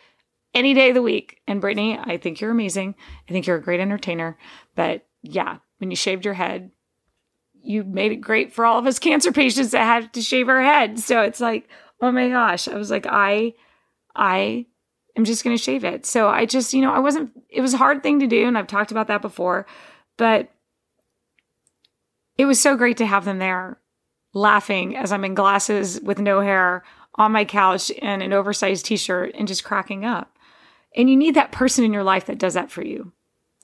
any 0.53 0.73
day 0.73 0.89
of 0.89 0.95
the 0.95 1.01
week. 1.01 1.39
And 1.47 1.61
Britney, 1.61 1.97
I 2.05 2.17
think 2.17 2.41
you're 2.41 2.51
amazing. 2.51 2.95
I 3.29 3.31
think 3.31 3.47
you're 3.47 3.55
a 3.55 3.61
great 3.61 3.79
entertainer. 3.79 4.37
But 4.75 5.05
yeah, 5.21 5.57
when 5.77 5.89
you 5.89 5.95
shaved 5.95 6.25
your 6.25 6.33
head, 6.33 6.71
you 7.61 7.83
made 7.83 8.11
it 8.11 8.17
great 8.17 8.53
for 8.53 8.65
all 8.65 8.79
of 8.79 8.87
us 8.87 8.99
cancer 8.99 9.31
patients 9.31 9.71
that 9.71 9.83
had 9.83 10.13
to 10.13 10.21
shave 10.21 10.49
our 10.49 10.61
head. 10.61 10.99
So 10.99 11.21
it's 11.21 11.39
like, 11.39 11.67
oh 12.01 12.11
my 12.11 12.29
gosh. 12.29 12.67
I 12.67 12.75
was 12.75 12.91
like, 12.91 13.05
I, 13.07 13.53
I 14.15 14.65
am 15.17 15.25
just 15.25 15.43
going 15.43 15.55
to 15.55 15.61
shave 15.61 15.83
it. 15.83 16.05
So 16.05 16.27
I 16.27 16.45
just, 16.45 16.73
you 16.73 16.81
know, 16.81 16.93
I 16.93 16.99
wasn't, 16.99 17.31
it 17.49 17.61
was 17.61 17.73
a 17.73 17.77
hard 17.77 18.03
thing 18.03 18.19
to 18.19 18.27
do. 18.27 18.47
And 18.47 18.57
I've 18.57 18.67
talked 18.67 18.91
about 18.91 19.07
that 19.07 19.21
before, 19.21 19.65
but 20.17 20.49
it 22.37 22.45
was 22.45 22.59
so 22.59 22.77
great 22.77 22.97
to 22.97 23.05
have 23.05 23.25
them 23.25 23.39
there 23.39 23.79
laughing 24.33 24.95
as 24.95 25.11
I'm 25.11 25.25
in 25.25 25.33
glasses 25.33 25.99
with 26.01 26.19
no 26.19 26.39
hair 26.39 26.83
on 27.15 27.31
my 27.31 27.43
couch 27.43 27.89
in 27.89 28.21
an 28.21 28.31
oversized 28.31 28.85
t 28.85 28.95
shirt 28.95 29.33
and 29.35 29.47
just 29.47 29.63
cracking 29.63 30.05
up. 30.05 30.37
And 30.95 31.09
you 31.09 31.17
need 31.17 31.35
that 31.35 31.51
person 31.51 31.83
in 31.83 31.93
your 31.93 32.03
life 32.03 32.25
that 32.27 32.39
does 32.39 32.53
that 32.53 32.71
for 32.71 32.83
you. 32.83 33.11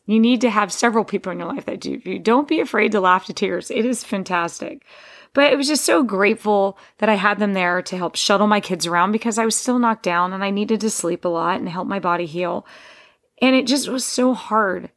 You 0.05 0.19
need 0.19 0.41
to 0.41 0.49
have 0.49 0.71
several 0.71 1.03
people 1.03 1.31
in 1.31 1.39
your 1.39 1.47
life 1.47 1.65
that 1.65 1.79
do 1.79 1.99
you. 2.03 2.19
Don't 2.19 2.47
be 2.47 2.59
afraid 2.59 2.91
to 2.91 2.99
laugh 2.99 3.25
to 3.25 3.33
tears. 3.33 3.71
It 3.71 3.85
is 3.85 4.03
fantastic. 4.03 4.85
But 5.33 5.51
it 5.51 5.57
was 5.57 5.67
just 5.67 5.83
so 5.83 6.03
grateful 6.03 6.77
that 6.99 7.09
I 7.09 7.15
had 7.15 7.39
them 7.39 7.53
there 7.53 7.81
to 7.81 7.97
help 7.97 8.15
shuttle 8.15 8.47
my 8.47 8.61
kids 8.61 8.85
around 8.85 9.11
because 9.11 9.37
I 9.37 9.45
was 9.45 9.55
still 9.55 9.79
knocked 9.79 10.03
down 10.03 10.31
and 10.31 10.43
I 10.43 10.49
needed 10.49 10.79
to 10.81 10.89
sleep 10.89 11.25
a 11.25 11.29
lot 11.29 11.59
and 11.59 11.67
help 11.67 11.87
my 11.87 11.99
body 11.99 12.25
heal. 12.25 12.65
And 13.41 13.55
it 13.55 13.67
just 13.67 13.89
was 13.89 14.05
so 14.05 14.33
hard 14.33 14.91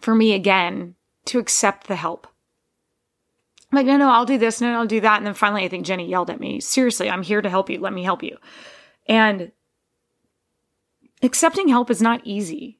for 0.00 0.14
me 0.14 0.32
again 0.32 0.94
to 1.26 1.38
accept 1.38 1.86
the 1.86 1.96
help. 1.96 2.26
I'm 3.70 3.76
like, 3.76 3.86
no, 3.86 3.96
no, 3.96 4.10
I'll 4.10 4.24
do 4.24 4.38
this, 4.38 4.60
no, 4.60 4.72
no, 4.72 4.80
I'll 4.80 4.86
do 4.86 5.00
that. 5.00 5.18
And 5.18 5.26
then 5.26 5.34
finally, 5.34 5.64
I 5.64 5.68
think 5.68 5.86
Jenny 5.86 6.08
yelled 6.08 6.30
at 6.30 6.40
me, 6.40 6.60
seriously, 6.60 7.10
I'm 7.10 7.22
here 7.22 7.42
to 7.42 7.50
help 7.50 7.70
you. 7.70 7.78
Let 7.80 7.92
me 7.92 8.04
help 8.04 8.22
you. 8.22 8.36
And 9.06 9.52
accepting 11.22 11.68
help 11.68 11.90
is 11.90 12.02
not 12.02 12.20
easy. 12.24 12.78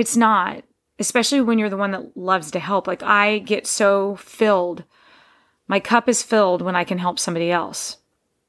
It's 0.00 0.16
not, 0.16 0.64
especially 0.98 1.42
when 1.42 1.58
you're 1.58 1.68
the 1.68 1.76
one 1.76 1.90
that 1.90 2.16
loves 2.16 2.50
to 2.52 2.58
help. 2.58 2.86
Like, 2.86 3.02
I 3.02 3.40
get 3.40 3.66
so 3.66 4.16
filled. 4.16 4.84
My 5.68 5.78
cup 5.78 6.08
is 6.08 6.22
filled 6.22 6.62
when 6.62 6.74
I 6.74 6.84
can 6.84 6.96
help 6.96 7.18
somebody 7.18 7.50
else. 7.50 7.98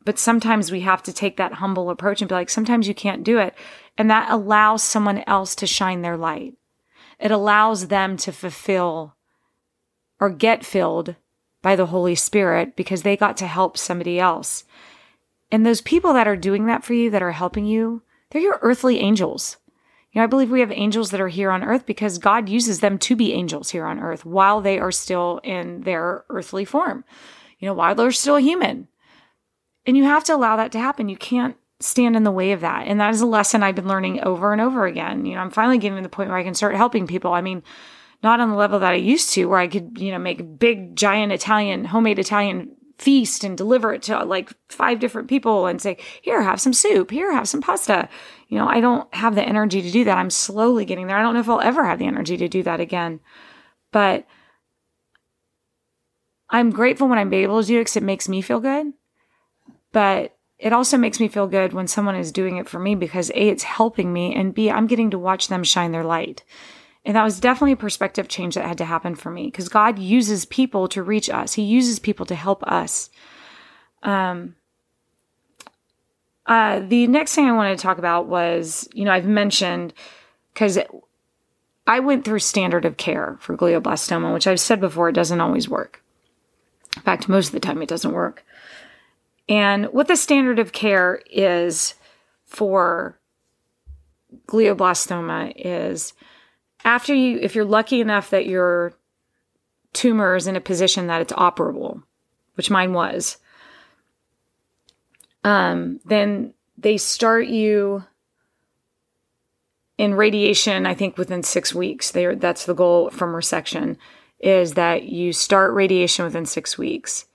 But 0.05 0.17
sometimes 0.17 0.71
we 0.71 0.79
have 0.79 1.03
to 1.03 1.11
take 1.11 1.35
that 1.35 1.55
humble 1.55 1.89
approach 1.89 2.21
and 2.21 2.29
be 2.29 2.35
like, 2.35 2.49
sometimes 2.49 2.87
you 2.87 2.95
can't 2.95 3.25
do 3.25 3.37
it. 3.37 3.53
And 3.97 4.09
that 4.09 4.31
allows 4.31 4.81
someone 4.81 5.25
else 5.27 5.53
to 5.55 5.67
shine 5.67 6.03
their 6.03 6.15
light. 6.15 6.53
It 7.19 7.31
allows 7.31 7.89
them 7.89 8.15
to 8.19 8.31
fulfill 8.31 9.17
or 10.21 10.29
get 10.29 10.65
filled 10.65 11.17
by 11.61 11.75
the 11.75 11.87
Holy 11.87 12.15
Spirit 12.15 12.77
because 12.77 13.03
they 13.03 13.17
got 13.17 13.35
to 13.37 13.45
help 13.45 13.77
somebody 13.77 14.21
else. 14.21 14.63
And 15.51 15.65
those 15.65 15.81
people 15.81 16.13
that 16.13 16.29
are 16.29 16.37
doing 16.37 16.67
that 16.67 16.85
for 16.85 16.93
you, 16.93 17.09
that 17.09 17.21
are 17.21 17.33
helping 17.33 17.65
you, 17.65 18.03
they're 18.29 18.41
your 18.41 18.59
earthly 18.61 18.99
angels. 18.99 19.57
You 20.11 20.19
know, 20.19 20.23
I 20.23 20.27
believe 20.27 20.51
we 20.51 20.59
have 20.59 20.71
angels 20.71 21.11
that 21.11 21.21
are 21.21 21.29
here 21.29 21.51
on 21.51 21.63
earth 21.63 21.85
because 21.85 22.17
God 22.17 22.49
uses 22.49 22.81
them 22.81 22.97
to 22.99 23.15
be 23.15 23.33
angels 23.33 23.69
here 23.69 23.85
on 23.85 23.99
earth 23.99 24.25
while 24.25 24.59
they 24.59 24.77
are 24.77 24.91
still 24.91 25.39
in 25.43 25.81
their 25.81 26.25
earthly 26.29 26.65
form, 26.65 27.05
you 27.59 27.67
know, 27.67 27.73
while 27.73 27.95
they're 27.95 28.11
still 28.11 28.37
human. 28.37 28.89
And 29.85 29.95
you 29.95 30.03
have 30.03 30.25
to 30.25 30.35
allow 30.35 30.57
that 30.57 30.73
to 30.73 30.79
happen. 30.79 31.07
You 31.07 31.17
can't 31.17 31.55
stand 31.79 32.15
in 32.15 32.23
the 32.23 32.31
way 32.31 32.51
of 32.51 32.61
that. 32.61 32.87
And 32.87 32.99
that 32.99 33.13
is 33.13 33.21
a 33.21 33.25
lesson 33.25 33.63
I've 33.63 33.75
been 33.75 33.87
learning 33.87 34.21
over 34.21 34.51
and 34.51 34.61
over 34.61 34.85
again. 34.85 35.25
You 35.25 35.35
know, 35.35 35.41
I'm 35.41 35.49
finally 35.49 35.77
getting 35.77 35.97
to 35.97 36.03
the 36.03 36.09
point 36.09 36.29
where 36.29 36.37
I 36.37 36.43
can 36.43 36.53
start 36.53 36.75
helping 36.75 37.07
people. 37.07 37.33
I 37.33 37.41
mean, 37.41 37.63
not 38.21 38.39
on 38.39 38.49
the 38.49 38.55
level 38.55 38.79
that 38.79 38.93
I 38.93 38.97
used 38.97 39.31
to, 39.33 39.45
where 39.45 39.59
I 39.59 39.67
could, 39.67 39.97
you 39.97 40.11
know, 40.11 40.19
make 40.19 40.59
big, 40.59 40.95
giant 40.95 41.31
Italian, 41.31 41.85
homemade 41.85 42.19
Italian 42.19 42.75
feast 43.01 43.43
and 43.43 43.57
deliver 43.57 43.91
it 43.93 44.03
to 44.03 44.23
like 44.23 44.51
five 44.69 44.99
different 44.99 45.27
people 45.27 45.65
and 45.65 45.81
say, 45.81 45.97
here, 46.21 46.43
have 46.43 46.61
some 46.61 46.71
soup, 46.71 47.09
here, 47.09 47.33
have 47.33 47.47
some 47.47 47.59
pasta. 47.59 48.07
You 48.47 48.59
know, 48.59 48.67
I 48.67 48.79
don't 48.79 49.11
have 49.15 49.33
the 49.33 49.43
energy 49.43 49.81
to 49.81 49.89
do 49.89 50.03
that. 50.03 50.19
I'm 50.19 50.29
slowly 50.29 50.85
getting 50.85 51.07
there. 51.07 51.17
I 51.17 51.23
don't 51.23 51.33
know 51.33 51.39
if 51.39 51.49
I'll 51.49 51.61
ever 51.61 51.83
have 51.83 51.97
the 51.97 52.05
energy 52.05 52.37
to 52.37 52.47
do 52.47 52.61
that 52.61 52.79
again. 52.79 53.19
But 53.91 54.27
I'm 56.47 56.69
grateful 56.69 57.07
when 57.07 57.17
I'm 57.17 57.33
able 57.33 57.59
to 57.59 57.67
do 57.67 57.77
it 57.77 57.81
because 57.81 57.97
it 57.97 58.03
makes 58.03 58.29
me 58.29 58.41
feel 58.41 58.59
good. 58.59 58.93
But 59.91 60.37
it 60.59 60.71
also 60.71 60.95
makes 60.95 61.19
me 61.19 61.27
feel 61.27 61.47
good 61.47 61.73
when 61.73 61.87
someone 61.87 62.15
is 62.15 62.31
doing 62.31 62.57
it 62.57 62.69
for 62.69 62.77
me 62.77 62.93
because 62.93 63.31
A, 63.31 63.49
it's 63.49 63.63
helping 63.63 64.13
me, 64.13 64.35
and 64.35 64.53
B, 64.53 64.69
I'm 64.69 64.85
getting 64.85 65.09
to 65.09 65.17
watch 65.17 65.47
them 65.47 65.63
shine 65.63 65.91
their 65.91 66.03
light. 66.03 66.43
And 67.03 67.15
that 67.15 67.23
was 67.23 67.39
definitely 67.39 67.71
a 67.73 67.77
perspective 67.77 68.27
change 68.27 68.55
that 68.55 68.65
had 68.65 68.77
to 68.77 68.85
happen 68.85 69.15
for 69.15 69.31
me 69.31 69.45
because 69.45 69.69
God 69.69 69.97
uses 69.97 70.45
people 70.45 70.87
to 70.89 71.01
reach 71.01 71.29
us. 71.29 71.53
He 71.53 71.63
uses 71.63 71.97
people 71.97 72.25
to 72.27 72.35
help 72.35 72.63
us. 72.63 73.09
Um, 74.03 74.55
uh, 76.45 76.79
the 76.79 77.07
next 77.07 77.33
thing 77.33 77.45
I 77.45 77.53
wanted 77.53 77.77
to 77.77 77.81
talk 77.81 77.97
about 77.97 78.27
was, 78.27 78.87
you 78.93 79.05
know, 79.05 79.11
I've 79.11 79.25
mentioned 79.25 79.93
because 80.53 80.77
I 81.87 81.99
went 81.99 82.23
through 82.23 82.39
standard 82.39 82.85
of 82.85 82.97
care 82.97 83.37
for 83.39 83.57
glioblastoma, 83.57 84.33
which 84.33 84.47
I've 84.47 84.59
said 84.59 84.79
before, 84.79 85.09
it 85.09 85.13
doesn't 85.13 85.41
always 85.41 85.67
work. 85.67 86.03
In 86.95 87.01
fact, 87.01 87.29
most 87.29 87.47
of 87.47 87.53
the 87.53 87.59
time 87.59 87.81
it 87.81 87.89
doesn't 87.89 88.13
work. 88.13 88.45
And 89.49 89.85
what 89.87 90.07
the 90.07 90.15
standard 90.15 90.59
of 90.59 90.71
care 90.71 91.21
is 91.31 91.95
for 92.45 93.17
glioblastoma 94.47 95.53
is 95.55 96.13
after 96.83 97.13
you, 97.13 97.39
if 97.41 97.55
you're 97.55 97.65
lucky 97.65 98.01
enough 98.01 98.29
that 98.29 98.45
your 98.45 98.93
tumor 99.93 100.35
is 100.35 100.47
in 100.47 100.55
a 100.55 100.61
position 100.61 101.07
that 101.07 101.21
it's 101.21 101.33
operable, 101.33 102.03
which 102.55 102.69
mine 102.69 102.93
was, 102.93 103.37
um, 105.43 105.99
then 106.05 106.53
they 106.77 106.97
start 106.97 107.47
you 107.47 108.03
in 109.97 110.13
radiation. 110.13 110.85
I 110.85 110.93
think 110.93 111.17
within 111.17 111.43
six 111.43 111.73
weeks. 111.75 112.11
They 112.11 112.35
that's 112.35 112.65
the 112.65 112.73
goal 112.73 113.09
from 113.09 113.33
resection 113.33 113.97
is 114.39 114.73
that 114.73 115.03
you 115.03 115.33
start 115.33 115.73
radiation 115.73 116.25
within 116.25 116.45
six 116.45 116.77
weeks, 116.77 117.25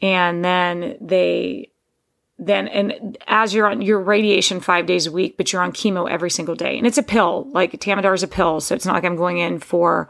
and 0.00 0.44
then 0.44 0.96
they 1.00 1.69
then 2.40 2.68
and 2.68 3.18
as 3.26 3.52
you're 3.52 3.66
on 3.66 3.82
your 3.82 4.00
radiation 4.00 4.60
five 4.60 4.86
days 4.86 5.06
a 5.06 5.12
week, 5.12 5.36
but 5.36 5.52
you're 5.52 5.62
on 5.62 5.72
chemo 5.72 6.10
every 6.10 6.30
single 6.30 6.54
day, 6.54 6.76
and 6.78 6.86
it's 6.86 6.98
a 6.98 7.02
pill. 7.02 7.46
Like 7.52 7.72
Temodar 7.72 8.14
is 8.14 8.22
a 8.22 8.28
pill, 8.28 8.60
so 8.60 8.74
it's 8.74 8.86
not 8.86 8.94
like 8.94 9.04
I'm 9.04 9.16
going 9.16 9.38
in 9.38 9.60
for 9.60 10.08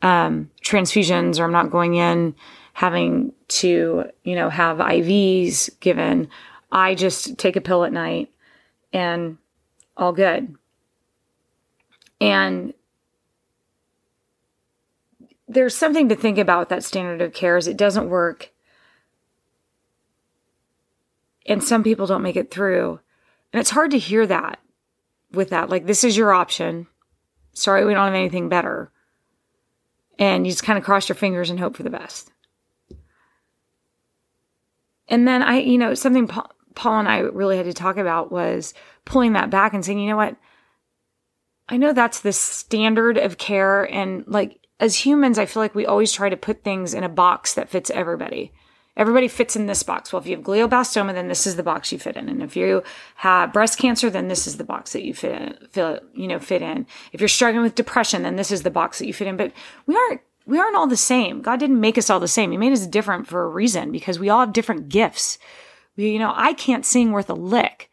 um, 0.00 0.50
transfusions 0.62 1.40
or 1.40 1.44
I'm 1.44 1.52
not 1.52 1.70
going 1.70 1.94
in 1.96 2.34
having 2.72 3.32
to 3.48 4.04
you 4.22 4.34
know 4.36 4.48
have 4.48 4.78
IVs 4.78 5.68
given. 5.80 6.28
I 6.70 6.94
just 6.94 7.36
take 7.36 7.56
a 7.56 7.60
pill 7.60 7.84
at 7.84 7.92
night 7.92 8.30
and 8.92 9.38
all 9.96 10.12
good. 10.12 10.54
And 12.20 12.72
there's 15.48 15.76
something 15.76 16.08
to 16.08 16.16
think 16.16 16.38
about 16.38 16.68
that 16.68 16.84
standard 16.84 17.22
of 17.22 17.32
care 17.32 17.56
is 17.56 17.66
it 17.66 17.76
doesn't 17.76 18.08
work 18.08 18.50
and 21.48 21.62
some 21.62 21.82
people 21.82 22.06
don't 22.06 22.22
make 22.22 22.36
it 22.36 22.50
through. 22.50 23.00
And 23.52 23.60
it's 23.60 23.70
hard 23.70 23.90
to 23.92 23.98
hear 23.98 24.26
that 24.26 24.58
with 25.32 25.50
that. 25.50 25.70
Like, 25.70 25.86
this 25.86 26.04
is 26.04 26.16
your 26.16 26.32
option. 26.32 26.86
Sorry, 27.52 27.84
we 27.84 27.94
don't 27.94 28.06
have 28.06 28.14
anything 28.14 28.48
better. 28.48 28.90
And 30.18 30.46
you 30.46 30.52
just 30.52 30.64
kind 30.64 30.78
of 30.78 30.84
cross 30.84 31.08
your 31.08 31.16
fingers 31.16 31.50
and 31.50 31.60
hope 31.60 31.76
for 31.76 31.82
the 31.82 31.90
best. 31.90 32.30
And 35.08 35.26
then 35.26 35.42
I, 35.42 35.60
you 35.60 35.78
know, 35.78 35.94
something 35.94 36.26
Paul, 36.26 36.98
and 36.98 37.08
I 37.08 37.18
really 37.18 37.56
had 37.56 37.66
to 37.66 37.72
talk 37.72 37.96
about 37.96 38.32
was 38.32 38.74
pulling 39.04 39.34
that 39.34 39.50
back 39.50 39.72
and 39.72 39.84
saying, 39.84 39.98
you 39.98 40.08
know 40.08 40.16
what? 40.16 40.36
I 41.68 41.76
know 41.76 41.92
that's 41.92 42.20
the 42.20 42.32
standard 42.32 43.16
of 43.16 43.38
care. 43.38 43.84
And 43.84 44.24
like, 44.26 44.60
as 44.78 44.94
humans, 44.94 45.38
I 45.38 45.46
feel 45.46 45.62
like 45.62 45.74
we 45.74 45.86
always 45.86 46.12
try 46.12 46.28
to 46.28 46.36
put 46.36 46.62
things 46.62 46.92
in 46.92 47.04
a 47.04 47.08
box 47.08 47.54
that 47.54 47.68
fits 47.68 47.90
everybody 47.90 48.52
everybody 48.96 49.28
fits 49.28 49.56
in 49.56 49.66
this 49.66 49.82
box. 49.82 50.12
Well, 50.12 50.20
if 50.20 50.26
you 50.26 50.36
have 50.36 50.44
glioblastoma, 50.44 51.12
then 51.12 51.28
this 51.28 51.46
is 51.46 51.56
the 51.56 51.62
box 51.62 51.92
you 51.92 51.98
fit 51.98 52.16
in. 52.16 52.28
And 52.28 52.42
if 52.42 52.56
you 52.56 52.82
have 53.16 53.52
breast 53.52 53.78
cancer, 53.78 54.08
then 54.08 54.28
this 54.28 54.46
is 54.46 54.56
the 54.56 54.64
box 54.64 54.92
that 54.92 55.04
you 55.04 55.12
fit 55.12 55.58
in, 55.74 56.00
you 56.14 56.26
know, 56.26 56.38
fit 56.38 56.62
in. 56.62 56.86
If 57.12 57.20
you're 57.20 57.28
struggling 57.28 57.62
with 57.62 57.74
depression, 57.74 58.22
then 58.22 58.36
this 58.36 58.50
is 58.50 58.62
the 58.62 58.70
box 58.70 58.98
that 58.98 59.06
you 59.06 59.12
fit 59.12 59.28
in. 59.28 59.36
But 59.36 59.52
we 59.86 59.96
aren't, 59.96 60.20
we 60.46 60.58
aren't 60.58 60.76
all 60.76 60.86
the 60.86 60.96
same. 60.96 61.42
God 61.42 61.60
didn't 61.60 61.80
make 61.80 61.98
us 61.98 62.08
all 62.08 62.20
the 62.20 62.28
same. 62.28 62.50
He 62.50 62.56
made 62.56 62.72
us 62.72 62.86
different 62.86 63.26
for 63.26 63.44
a 63.44 63.48
reason 63.48 63.92
because 63.92 64.18
we 64.18 64.30
all 64.30 64.40
have 64.40 64.52
different 64.52 64.88
gifts. 64.88 65.38
We, 65.96 66.10
you 66.10 66.18
know, 66.18 66.32
I 66.34 66.54
can't 66.54 66.86
sing 66.86 67.12
worth 67.12 67.28
a 67.28 67.34
lick, 67.34 67.90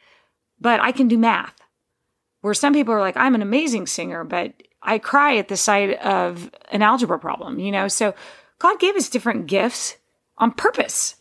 but 0.59 0.79
I 0.79 0.91
can 0.91 1.07
do 1.07 1.17
math. 1.17 1.55
Where 2.41 2.53
some 2.53 2.73
people 2.73 2.93
are 2.93 2.99
like, 2.99 3.17
I'm 3.17 3.35
an 3.35 3.41
amazing 3.41 3.87
singer, 3.87 4.23
but 4.23 4.53
I 4.81 4.97
cry 4.97 5.37
at 5.37 5.47
the 5.47 5.57
sight 5.57 5.97
of 5.99 6.51
an 6.71 6.81
algebra 6.81 7.17
problem, 7.17 7.57
you 7.57 7.71
know? 7.71 7.87
So 7.87 8.13
God 8.59 8.79
gave 8.79 8.95
us 8.95 9.09
different 9.09 9.47
gifts 9.47 9.95
on 10.37 10.51
purpose. 10.51 11.15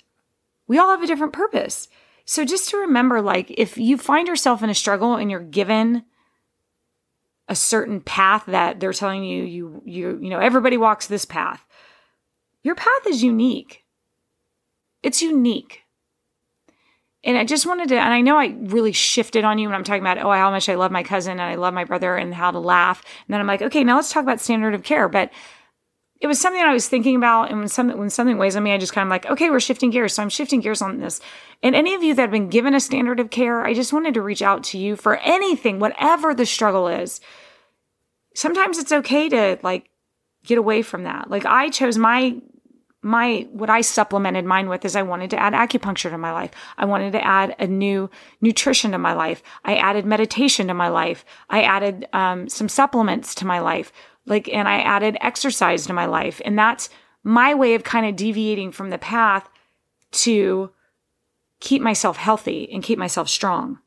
We 0.66 0.78
all 0.78 0.90
have 0.90 1.02
a 1.02 1.07
different 1.07 1.33
purpose. 1.33 1.88
So 2.25 2.45
just 2.45 2.71
to 2.71 2.78
remember, 2.78 3.21
like, 3.21 3.50
if 3.50 3.76
you 3.76 3.99
find 3.99 4.28
yourself 4.28 4.62
in 4.62 4.71
a 4.71 4.75
struggle 4.75 5.16
and 5.16 5.31
you're 5.31 5.40
given 5.40 6.04
a 7.49 7.54
certain 7.54 8.00
path 8.00 8.45
that 8.47 8.81
they're 8.81 8.92
telling 8.92 9.25
you, 9.25 9.42
you, 9.45 9.83
you, 9.85 10.19
you 10.23 10.31
know, 10.31 10.38
everybody 10.38 10.76
walks 10.76 11.07
this 11.07 11.25
path. 11.25 11.64
Your 12.62 12.75
path 12.75 13.07
is 13.07 13.23
unique. 13.23 13.85
It's 15.02 15.21
unique. 15.21 15.83
And 17.25 17.37
I 17.37 17.45
just 17.45 17.66
wanted 17.66 17.88
to, 17.90 17.97
and 17.99 18.12
I 18.12 18.21
know 18.21 18.37
I 18.37 18.57
really 18.61 18.92
shifted 18.92 19.45
on 19.45 19.59
you 19.59 19.69
when 19.69 19.76
I'm 19.76 19.85
talking 19.85 20.02
about, 20.02 20.19
oh, 20.19 20.33
how 20.33 20.50
much 20.50 20.69
I 20.69 20.75
love 20.75 20.90
my 20.90 21.02
cousin 21.02 21.33
and 21.33 21.42
I 21.42 21.54
love 21.54 21.75
my 21.75 21.85
brother 21.85 22.16
and 22.16 22.35
how 22.35 22.50
to 22.50 22.59
laugh. 22.59 23.02
And 23.26 23.33
then 23.33 23.40
I'm 23.40 23.47
like, 23.47 23.62
okay, 23.62 23.85
now 23.85 23.97
let's 23.97 24.12
talk 24.12 24.25
about 24.25 24.40
standard 24.40 24.75
of 24.75 24.83
care. 24.83 25.09
But 25.09 25.31
it 26.23 26.29
was 26.29 26.41
something 26.41 26.62
I 26.62 26.73
was 26.73 26.88
thinking 26.88 27.17
about. 27.17 27.50
And 27.50 27.59
when 27.59 27.69
something, 27.69 27.99
when 27.99 28.09
something 28.09 28.38
weighs 28.38 28.55
on 28.55 28.62
me, 28.62 28.73
I 28.73 28.79
just 28.79 28.93
kind 28.93 29.09
of 29.09 29.11
like, 29.11 29.26
okay, 29.26 29.50
we're 29.50 29.59
shifting 29.59 29.91
gears. 29.91 30.14
So 30.14 30.23
I'm 30.23 30.29
shifting 30.29 30.61
gears 30.61 30.81
on 30.81 30.99
this. 30.99 31.21
And 31.64 31.75
any 31.75 31.95
of 31.95 32.05
you 32.05 32.14
that 32.14 32.23
have 32.23 32.31
been 32.31 32.49
given 32.49 32.76
a 32.76 32.81
standard 32.81 33.19
of 33.19 33.31
care, 33.31 33.64
I 33.64 33.75
just 33.75 33.93
wanted 33.93 34.14
to 34.14 34.23
reach 34.23 34.41
out 34.41 34.62
to 34.64 34.79
you 34.79 34.95
for 34.95 35.17
anything, 35.17 35.81
whatever 35.81 36.33
the 36.33 36.47
struggle 36.47 36.87
is. 36.87 37.21
Sometimes 38.37 38.79
it's 38.79 38.93
okay 38.93 39.29
to 39.31 39.59
like 39.64 39.91
get 40.45 40.59
away 40.59 40.83
from 40.83 41.02
that. 41.02 41.29
Like 41.29 41.45
I 41.45 41.71
chose 41.71 41.99
my 41.99 42.37
my 43.02 43.49
what 43.50 43.68
I 43.68 43.80
supplemented 43.80 44.44
mine 44.44 44.68
with 44.68 44.85
is 44.85 44.94
I 44.94 45.02
wanted 45.02 45.30
to 45.30 45.38
add 45.38 45.54
acupuncture 45.54 46.11
to 46.11 46.18
my 46.18 46.32
life. 46.32 46.52
I 46.78 46.85
wanted 46.85 47.12
to 47.12 47.25
add 47.25 47.56
a 47.59 47.66
new 47.66 48.09
nutrition 48.40 48.92
to 48.92 48.99
my 48.99 49.12
life. 49.12 49.42
I 49.64 49.75
added 49.75 50.06
meditation 50.06 50.68
to 50.68 50.75
my 50.75 50.88
life. 50.88 51.25
I 51.50 51.62
added 51.62 52.09
um, 52.12 52.49
some 52.49 52.68
supplements 52.68 53.35
to 53.37 53.47
my 53.47 53.59
life 53.59 53.92
like, 54.26 54.49
and 54.49 54.68
I 54.68 54.78
added 54.78 55.16
exercise 55.21 55.87
to 55.87 55.92
my 55.92 56.06
life. 56.06 56.40
And 56.44 56.59
that's 56.59 56.88
my 57.25 57.54
way 57.54 57.75
of 57.75 57.85
kind 57.85 58.06
of 58.06 58.16
deviating 58.16 58.73
from 58.73 58.90
the 58.90 58.99
path 58.99 59.49
to 60.12 60.71
keep 61.61 61.82
myself 61.82 62.16
healthy 62.16 62.71
and 62.73 62.82
keep 62.82 62.99
myself 62.99 63.28
strong. 63.28 63.78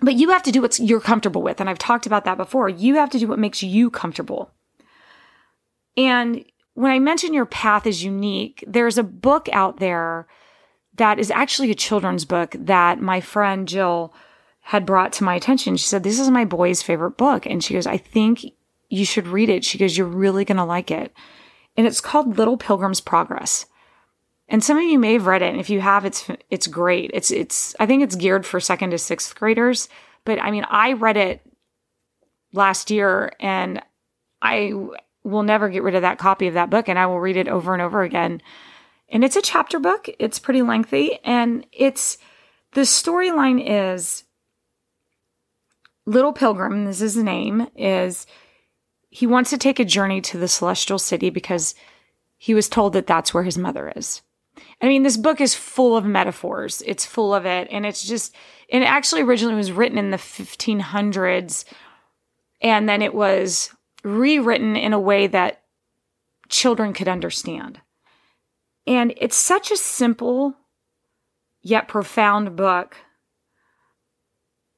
But 0.00 0.14
you 0.14 0.30
have 0.30 0.42
to 0.44 0.52
do 0.52 0.62
what 0.62 0.78
you're 0.78 1.00
comfortable 1.00 1.42
with. 1.42 1.60
And 1.60 1.68
I've 1.68 1.78
talked 1.78 2.06
about 2.06 2.24
that 2.24 2.36
before. 2.36 2.68
You 2.68 2.94
have 2.96 3.10
to 3.10 3.18
do 3.18 3.26
what 3.26 3.38
makes 3.38 3.62
you 3.62 3.90
comfortable. 3.90 4.52
And 5.96 6.44
when 6.78 6.92
I 6.92 7.00
mention 7.00 7.34
your 7.34 7.44
path 7.44 7.88
is 7.88 8.04
unique, 8.04 8.62
there's 8.64 8.98
a 8.98 9.02
book 9.02 9.48
out 9.52 9.78
there 9.78 10.28
that 10.94 11.18
is 11.18 11.28
actually 11.32 11.72
a 11.72 11.74
children's 11.74 12.24
book 12.24 12.54
that 12.56 13.00
my 13.00 13.20
friend 13.20 13.66
Jill 13.66 14.14
had 14.60 14.86
brought 14.86 15.12
to 15.14 15.24
my 15.24 15.34
attention. 15.34 15.76
She 15.76 15.88
said, 15.88 16.04
This 16.04 16.20
is 16.20 16.30
my 16.30 16.44
boy's 16.44 16.80
favorite 16.80 17.16
book. 17.16 17.46
And 17.46 17.64
she 17.64 17.74
goes, 17.74 17.88
I 17.88 17.96
think 17.96 18.44
you 18.90 19.04
should 19.04 19.26
read 19.26 19.48
it. 19.48 19.64
She 19.64 19.76
goes, 19.76 19.98
You're 19.98 20.06
really 20.06 20.44
going 20.44 20.56
to 20.58 20.64
like 20.64 20.92
it. 20.92 21.12
And 21.76 21.84
it's 21.84 22.00
called 22.00 22.38
Little 22.38 22.56
Pilgrim's 22.56 23.00
Progress. 23.00 23.66
And 24.48 24.62
some 24.62 24.76
of 24.76 24.84
you 24.84 25.00
may 25.00 25.14
have 25.14 25.26
read 25.26 25.42
it. 25.42 25.50
And 25.50 25.58
if 25.58 25.68
you 25.68 25.80
have, 25.80 26.04
it's, 26.04 26.30
it's 26.48 26.68
great. 26.68 27.10
It's, 27.12 27.32
it's, 27.32 27.74
I 27.80 27.86
think 27.86 28.04
it's 28.04 28.14
geared 28.14 28.46
for 28.46 28.60
second 28.60 28.90
to 28.90 28.98
sixth 28.98 29.34
graders. 29.34 29.88
But 30.24 30.40
I 30.40 30.52
mean, 30.52 30.64
I 30.70 30.92
read 30.92 31.16
it 31.16 31.42
last 32.52 32.92
year 32.92 33.32
and 33.40 33.82
I 34.40 34.74
will 35.24 35.42
never 35.42 35.68
get 35.68 35.82
rid 35.82 35.94
of 35.94 36.02
that 36.02 36.18
copy 36.18 36.46
of 36.46 36.54
that 36.54 36.70
book 36.70 36.88
and 36.88 36.98
I 36.98 37.06
will 37.06 37.20
read 37.20 37.36
it 37.36 37.48
over 37.48 37.72
and 37.72 37.82
over 37.82 38.02
again. 38.02 38.40
And 39.10 39.24
it's 39.24 39.36
a 39.36 39.42
chapter 39.42 39.78
book. 39.78 40.08
It's 40.18 40.38
pretty 40.38 40.62
lengthy 40.62 41.18
and 41.24 41.66
it's, 41.72 42.18
the 42.72 42.82
storyline 42.82 43.62
is 43.64 44.24
Little 46.06 46.32
Pilgrim, 46.32 46.84
this 46.84 47.02
is 47.02 47.14
his 47.14 47.22
name, 47.22 47.68
is 47.76 48.26
he 49.10 49.26
wants 49.26 49.50
to 49.50 49.58
take 49.58 49.78
a 49.78 49.84
journey 49.84 50.20
to 50.22 50.38
the 50.38 50.48
celestial 50.48 50.98
city 50.98 51.30
because 51.30 51.74
he 52.38 52.54
was 52.54 52.68
told 52.68 52.92
that 52.92 53.06
that's 53.06 53.34
where 53.34 53.42
his 53.42 53.58
mother 53.58 53.92
is. 53.94 54.22
I 54.80 54.86
mean, 54.86 55.02
this 55.02 55.16
book 55.16 55.40
is 55.40 55.54
full 55.54 55.96
of 55.96 56.04
metaphors. 56.04 56.82
It's 56.86 57.04
full 57.04 57.34
of 57.34 57.46
it. 57.46 57.68
And 57.70 57.84
it's 57.84 58.06
just, 58.06 58.34
and 58.70 58.82
it 58.82 58.86
actually 58.86 59.22
originally 59.22 59.56
was 59.56 59.72
written 59.72 59.98
in 59.98 60.10
the 60.10 60.16
1500s. 60.16 61.64
And 62.60 62.88
then 62.88 63.02
it 63.02 63.14
was 63.14 63.70
rewritten 64.04 64.76
in 64.76 64.92
a 64.92 65.00
way 65.00 65.26
that 65.26 65.62
children 66.48 66.92
could 66.92 67.08
understand. 67.08 67.80
And 68.86 69.12
it's 69.16 69.36
such 69.36 69.70
a 69.70 69.76
simple 69.76 70.54
yet 71.62 71.88
profound 71.88 72.56
book 72.56 72.96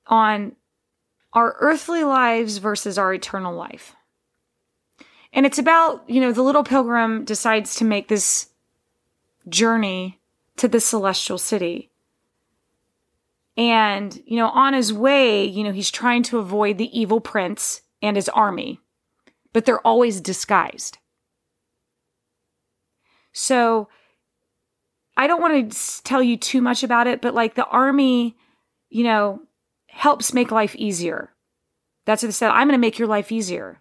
on 0.06 0.56
our 1.32 1.56
earthly 1.60 2.02
lives 2.02 2.58
versus 2.58 2.98
our 2.98 3.14
eternal 3.14 3.54
life. 3.54 3.94
And 5.32 5.46
it's 5.46 5.58
about, 5.58 6.08
you 6.08 6.20
know, 6.20 6.32
the 6.32 6.42
little 6.42 6.64
pilgrim 6.64 7.24
decides 7.24 7.76
to 7.76 7.84
make 7.84 8.08
this 8.08 8.48
journey 9.48 10.20
to 10.56 10.66
the 10.66 10.80
celestial 10.80 11.38
city. 11.38 11.90
And, 13.56 14.20
you 14.26 14.36
know, 14.36 14.48
on 14.48 14.74
his 14.74 14.92
way, 14.92 15.44
you 15.44 15.62
know, 15.62 15.72
he's 15.72 15.90
trying 15.90 16.22
to 16.24 16.38
avoid 16.38 16.78
the 16.78 16.98
evil 16.98 17.20
prince 17.20 17.82
and 18.02 18.16
his 18.16 18.28
army, 18.28 18.80
but 19.52 19.64
they're 19.64 19.86
always 19.86 20.20
disguised. 20.20 20.98
So 23.32 23.88
I 25.16 25.26
don't 25.26 25.40
want 25.40 25.72
to 25.72 26.02
tell 26.02 26.22
you 26.22 26.36
too 26.36 26.60
much 26.60 26.82
about 26.82 27.06
it, 27.06 27.20
but 27.20 27.34
like 27.34 27.54
the 27.54 27.66
army, 27.66 28.36
you 28.88 29.04
know, 29.04 29.42
helps 29.88 30.32
make 30.32 30.50
life 30.50 30.74
easier. 30.76 31.30
That's 32.06 32.22
what 32.22 32.28
they 32.28 32.32
said. 32.32 32.50
I'm 32.50 32.68
going 32.68 32.78
to 32.78 32.78
make 32.78 32.98
your 32.98 33.08
life 33.08 33.30
easier. 33.30 33.80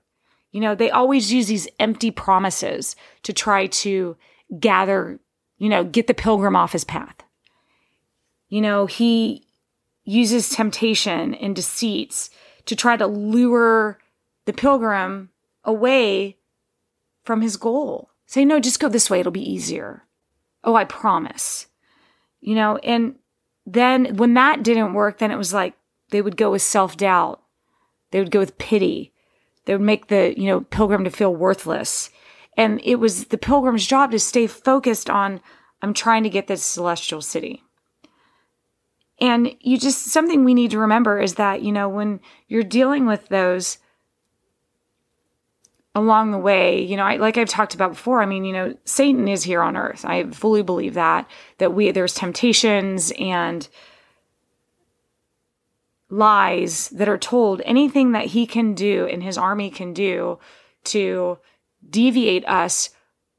You 0.52 0.62
know, 0.62 0.76
they 0.76 0.90
always 0.90 1.32
use 1.32 1.48
these 1.48 1.68
empty 1.80 2.12
promises 2.12 2.96
to 3.24 3.34
try 3.34 3.68
to 3.68 4.18
gather, 4.60 5.20
you 5.58 5.70
know, 5.70 5.84
get 5.84 6.08
the 6.08 6.14
pilgrim 6.14 6.56
off 6.56 6.72
his 6.72 6.84
path. 6.84 7.16
You 8.50 8.62
know, 8.62 8.88
he 8.88 9.46
uses 10.04 10.50
temptation 10.50 11.36
and 11.36 11.56
deceits 11.56 12.32
to 12.66 12.76
try 12.76 12.98
to 12.98 13.06
lure 13.06 14.00
the 14.46 14.54
pilgrim 14.54 15.30
away 15.64 16.38
from 17.24 17.42
his 17.42 17.58
goal. 17.58 18.10
Say, 18.26 18.46
no, 18.46 18.60
just 18.60 18.80
go 18.80 18.90
this 18.90 19.10
way. 19.10 19.20
It'll 19.20 19.32
be 19.32 19.52
easier. 19.52 20.04
Oh, 20.64 20.76
I 20.76 20.86
promise. 20.86 21.68
You 22.42 22.56
know, 22.56 22.78
and 22.78 23.16
then 23.66 24.18
when 24.18 24.34
that 24.36 24.64
didn't 24.64 24.94
work, 24.94 25.18
then 25.18 25.32
it 25.32 25.38
was 25.38 25.54
like, 25.54 25.76
they 26.12 26.22
would 26.22 26.38
go 26.38 26.52
with 26.52 26.62
self 26.62 26.98
doubt. 26.98 27.42
They 28.12 28.20
would 28.20 28.32
go 28.32 28.40
with 28.40 28.58
pity. 28.58 29.14
They 29.66 29.74
would 29.74 29.82
make 29.82 30.08
the, 30.08 30.34
you 30.40 30.48
know, 30.48 30.62
pilgrim 30.62 31.04
to 31.04 31.12
feel 31.12 31.36
worthless. 31.36 32.10
And 32.58 32.82
it 32.84 32.96
was 32.96 33.26
the 33.26 33.38
pilgrim's 33.38 33.86
job 33.86 34.12
to 34.12 34.20
stay 34.20 34.48
focused 34.48 35.10
on, 35.10 35.42
I'm 35.82 35.94
trying 35.94 36.24
to 36.24 36.30
get 36.30 36.48
this 36.48 36.64
celestial 36.64 37.22
city. 37.22 37.64
And 39.22 39.56
you 39.60 39.78
just, 39.78 40.06
something 40.06 40.44
we 40.44 40.54
need 40.54 40.72
to 40.72 40.80
remember 40.80 41.20
is 41.20 41.36
that, 41.36 41.62
you 41.62 41.72
know, 41.72 41.90
when 41.90 42.20
you're 42.48 42.64
dealing 42.64 43.06
with 43.06 43.28
those 43.28 43.78
along 45.96 46.32
the 46.32 46.38
way, 46.38 46.82
you 46.82 46.96
know, 46.96 47.04
I, 47.04 47.18
like 47.18 47.38
I've 47.38 47.50
talked 47.50 47.74
about 47.74 47.92
before, 47.92 48.22
I 48.22 48.26
mean, 48.26 48.46
you 48.46 48.54
know, 48.54 48.76
Satan 48.86 49.28
is 49.28 49.44
here 49.44 49.62
on 49.62 49.76
earth. 49.76 50.06
I 50.06 50.30
fully 50.32 50.62
believe 50.62 50.94
that, 50.94 51.30
that 51.58 51.74
we, 51.74 51.92
there's 51.92 52.14
temptations 52.14 53.12
and, 53.20 53.68
lies 56.10 56.90
that 56.90 57.08
are 57.08 57.18
told, 57.18 57.62
anything 57.66 58.12
that 58.12 58.26
he 58.28 58.46
can 58.46 58.74
do 58.74 59.08
and 59.08 59.24
his 59.24 59.38
army 59.38 59.70
can 59.70 59.94
do 59.94 60.40
to 60.84 61.38
deviate 61.88 62.48
us 62.48 62.90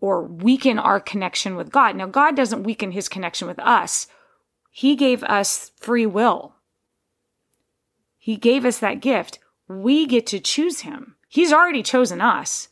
or 0.00 0.22
weaken 0.22 0.78
our 0.78 1.00
connection 1.00 1.56
with 1.56 1.70
God. 1.70 1.96
Now, 1.96 2.06
God 2.06 2.36
doesn't 2.36 2.62
weaken 2.62 2.92
his 2.92 3.08
connection 3.08 3.48
with 3.48 3.58
us. 3.58 4.06
He 4.70 4.96
gave 4.96 5.22
us 5.24 5.72
free 5.76 6.06
will. 6.06 6.54
He 8.16 8.36
gave 8.36 8.64
us 8.64 8.78
that 8.78 9.00
gift. 9.00 9.40
We 9.68 10.06
get 10.06 10.26
to 10.28 10.40
choose 10.40 10.80
him. 10.80 11.16
He's 11.30 11.52
already 11.52 11.84
chosen 11.84 12.20
us, 12.20 12.70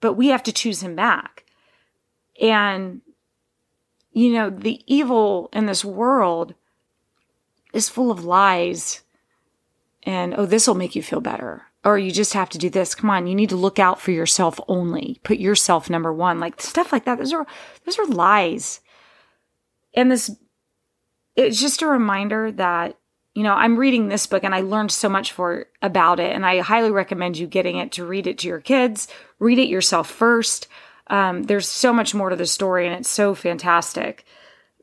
but 0.00 0.14
we 0.14 0.28
have 0.28 0.44
to 0.44 0.52
choose 0.52 0.80
him 0.80 0.94
back. 0.94 1.44
And, 2.40 3.00
you 4.12 4.32
know, 4.32 4.48
the 4.48 4.80
evil 4.86 5.48
in 5.52 5.66
this 5.66 5.84
world 5.84 6.54
is 7.72 7.88
full 7.88 8.12
of 8.12 8.24
lies 8.24 9.02
and 10.04 10.34
oh, 10.38 10.46
this 10.46 10.68
will 10.68 10.76
make 10.76 10.94
you 10.94 11.02
feel 11.02 11.20
better. 11.20 11.64
Or 11.84 11.98
you 11.98 12.12
just 12.12 12.34
have 12.34 12.48
to 12.50 12.58
do 12.58 12.70
this. 12.70 12.94
Come 12.94 13.10
on, 13.10 13.26
you 13.26 13.34
need 13.34 13.48
to 13.48 13.56
look 13.56 13.80
out 13.80 14.00
for 14.00 14.12
yourself 14.12 14.60
only. 14.68 15.18
Put 15.24 15.38
yourself 15.38 15.90
number 15.90 16.12
one. 16.12 16.38
Like 16.38 16.62
stuff 16.62 16.92
like 16.92 17.06
that. 17.06 17.18
Those 17.18 17.32
are 17.32 17.46
those 17.84 17.98
are 17.98 18.06
lies. 18.06 18.80
And 19.94 20.12
this 20.12 20.30
it's 21.34 21.60
just 21.60 21.82
a 21.82 21.88
reminder 21.88 22.52
that 22.52 22.99
you 23.34 23.42
know 23.42 23.54
i'm 23.54 23.76
reading 23.76 24.08
this 24.08 24.26
book 24.26 24.44
and 24.44 24.54
i 24.54 24.60
learned 24.60 24.90
so 24.90 25.08
much 25.08 25.32
for 25.32 25.66
about 25.82 26.20
it 26.20 26.34
and 26.34 26.44
i 26.44 26.60
highly 26.60 26.90
recommend 26.90 27.38
you 27.38 27.46
getting 27.46 27.76
it 27.76 27.92
to 27.92 28.04
read 28.04 28.26
it 28.26 28.38
to 28.38 28.48
your 28.48 28.60
kids 28.60 29.08
read 29.38 29.58
it 29.58 29.68
yourself 29.68 30.08
first 30.08 30.68
um, 31.08 31.42
there's 31.44 31.68
so 31.68 31.92
much 31.92 32.14
more 32.14 32.30
to 32.30 32.36
the 32.36 32.46
story 32.46 32.86
and 32.86 32.94
it's 32.94 33.08
so 33.08 33.34
fantastic 33.34 34.24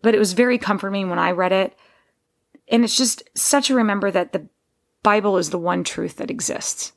but 0.02 0.14
it 0.14 0.20
was 0.20 0.34
very 0.34 0.58
comforting 0.58 1.10
when 1.10 1.20
i 1.20 1.32
read 1.32 1.52
it 1.52 1.78
and 2.70 2.84
it's 2.84 2.98
just 2.98 3.24
such 3.34 3.70
a 3.70 3.76
remember 3.76 4.12
that 4.12 4.34
the 4.34 4.48
Bible 5.04 5.38
is 5.38 5.52
the 5.52 5.58
one 5.58 5.84
truth 5.84 6.18
that 6.18 6.30
exists. 6.32 6.92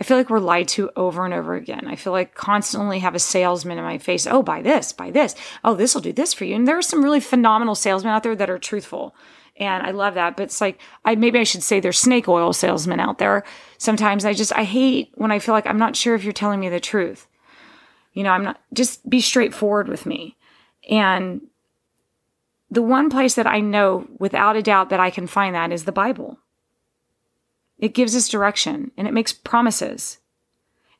I 0.00 0.04
feel 0.04 0.16
like 0.16 0.28
we're 0.28 0.38
lied 0.38 0.68
to 0.68 0.90
over 0.94 1.24
and 1.24 1.32
over 1.32 1.54
again. 1.54 1.86
I 1.86 1.96
feel 1.96 2.12
like 2.12 2.34
constantly 2.34 2.98
have 3.00 3.14
a 3.14 3.18
salesman 3.18 3.78
in 3.78 3.84
my 3.84 3.98
face. 3.98 4.26
Oh, 4.26 4.42
buy 4.42 4.60
this, 4.60 4.92
buy 4.92 5.10
this. 5.10 5.34
Oh, 5.64 5.74
this 5.74 5.94
will 5.94 6.02
do 6.02 6.12
this 6.12 6.34
for 6.34 6.44
you. 6.44 6.54
And 6.54 6.68
there 6.68 6.78
are 6.78 6.82
some 6.82 7.02
really 7.02 7.20
phenomenal 7.20 7.74
salesmen 7.74 8.12
out 8.12 8.22
there 8.22 8.36
that 8.36 8.50
are 8.50 8.58
truthful. 8.58 9.14
And 9.58 9.86
I 9.86 9.90
love 9.90 10.14
that. 10.14 10.36
But 10.36 10.44
it's 10.44 10.60
like, 10.60 10.80
I, 11.04 11.14
maybe 11.14 11.38
I 11.38 11.44
should 11.44 11.62
say 11.62 11.80
there's 11.80 11.98
snake 11.98 12.28
oil 12.28 12.52
salesmen 12.52 13.00
out 13.00 13.18
there. 13.18 13.44
Sometimes 13.78 14.24
I 14.24 14.34
just, 14.34 14.52
I 14.54 14.64
hate 14.64 15.12
when 15.14 15.32
I 15.32 15.38
feel 15.38 15.54
like 15.54 15.66
I'm 15.66 15.78
not 15.78 15.96
sure 15.96 16.14
if 16.14 16.24
you're 16.24 16.32
telling 16.32 16.60
me 16.60 16.68
the 16.68 16.80
truth. 16.80 17.26
You 18.12 18.22
know, 18.22 18.30
I'm 18.30 18.44
not, 18.44 18.60
just 18.72 19.08
be 19.08 19.20
straightforward 19.20 19.88
with 19.88 20.06
me. 20.06 20.36
And 20.90 21.42
the 22.70 22.82
one 22.82 23.10
place 23.10 23.34
that 23.34 23.46
I 23.46 23.60
know 23.60 24.06
without 24.18 24.56
a 24.56 24.62
doubt 24.62 24.90
that 24.90 25.00
I 25.00 25.10
can 25.10 25.26
find 25.26 25.54
that 25.54 25.72
is 25.72 25.84
the 25.84 25.92
Bible. 25.92 26.38
It 27.78 27.94
gives 27.94 28.16
us 28.16 28.28
direction 28.28 28.90
and 28.96 29.06
it 29.06 29.14
makes 29.14 29.32
promises. 29.32 30.18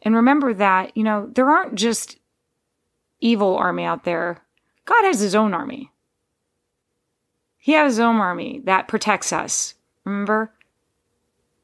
And 0.03 0.15
remember 0.15 0.55
that, 0.55 0.97
you 0.97 1.03
know, 1.03 1.31
there 1.35 1.51
aren't 1.51 1.75
just 1.75 2.19
evil 3.21 3.57
army 3.57 3.85
out 3.85 4.05
there. 4.05 4.43
God 4.85 5.05
has 5.05 5.21
his 5.21 5.35
own 5.35 5.55
army. 5.55 5.91
He 7.67 7.73
has 7.73 7.95
his 7.95 7.99
own 7.99 8.15
army 8.19 8.61
that 8.63 8.87
protects 8.87 9.33
us. 9.33 9.75
Remember? 10.05 10.53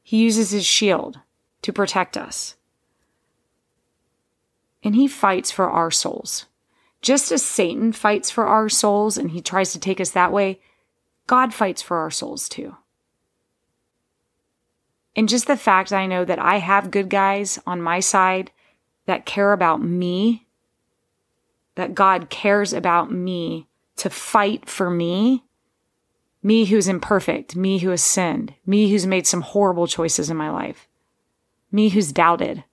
He 0.01 0.17
uses 0.17 0.51
his 0.51 0.65
shield 0.65 1.21
to 1.61 1.71
protect 1.71 2.17
us. 2.17 2.57
And 4.83 4.95
he 4.95 5.07
fights 5.07 5.49
for 5.49 5.69
our 5.69 5.91
souls. 5.91 6.45
Just 7.01 7.31
as 7.31 7.41
Satan 7.41 7.93
fights 7.93 8.29
for 8.29 8.47
our 8.47 8.67
souls 8.67 9.17
and 9.17 9.31
he 9.31 9.39
tries 9.39 9.71
to 9.71 9.79
take 9.79 10.01
us 10.01 10.09
that 10.09 10.33
way, 10.33 10.59
God 11.25 11.53
fights 11.53 11.81
for 11.81 11.95
our 11.99 12.11
souls 12.11 12.49
too. 12.49 12.75
And 15.15 15.29
just 15.29 15.47
the 15.47 15.55
fact 15.55 15.93
I 15.93 16.05
know 16.05 16.25
that 16.25 16.37
I 16.37 16.57
have 16.57 16.91
good 16.91 17.09
guys 17.09 17.59
on 17.65 17.81
my 17.81 18.01
side 18.01 18.51
that 19.05 19.25
care 19.25 19.53
about 19.53 19.81
me, 19.81 20.47
that 21.75 21.95
God 21.95 22.29
cares 22.29 22.73
about 22.73 23.09
me 23.09 23.67
to 23.95 24.09
fight 24.09 24.67
for 24.67 24.89
me, 24.89 25.45
me 26.43 26.65
who's 26.65 26.87
imperfect, 26.87 27.55
me 27.55 27.79
who 27.79 27.89
has 27.89 28.03
sinned, 28.03 28.53
me 28.65 28.91
who's 28.91 29.07
made 29.07 29.25
some 29.25 29.41
horrible 29.41 29.87
choices 29.87 30.29
in 30.29 30.37
my 30.37 30.51
life, 30.51 30.87
me 31.71 31.89
who's 31.89 32.11
doubted, 32.11 32.63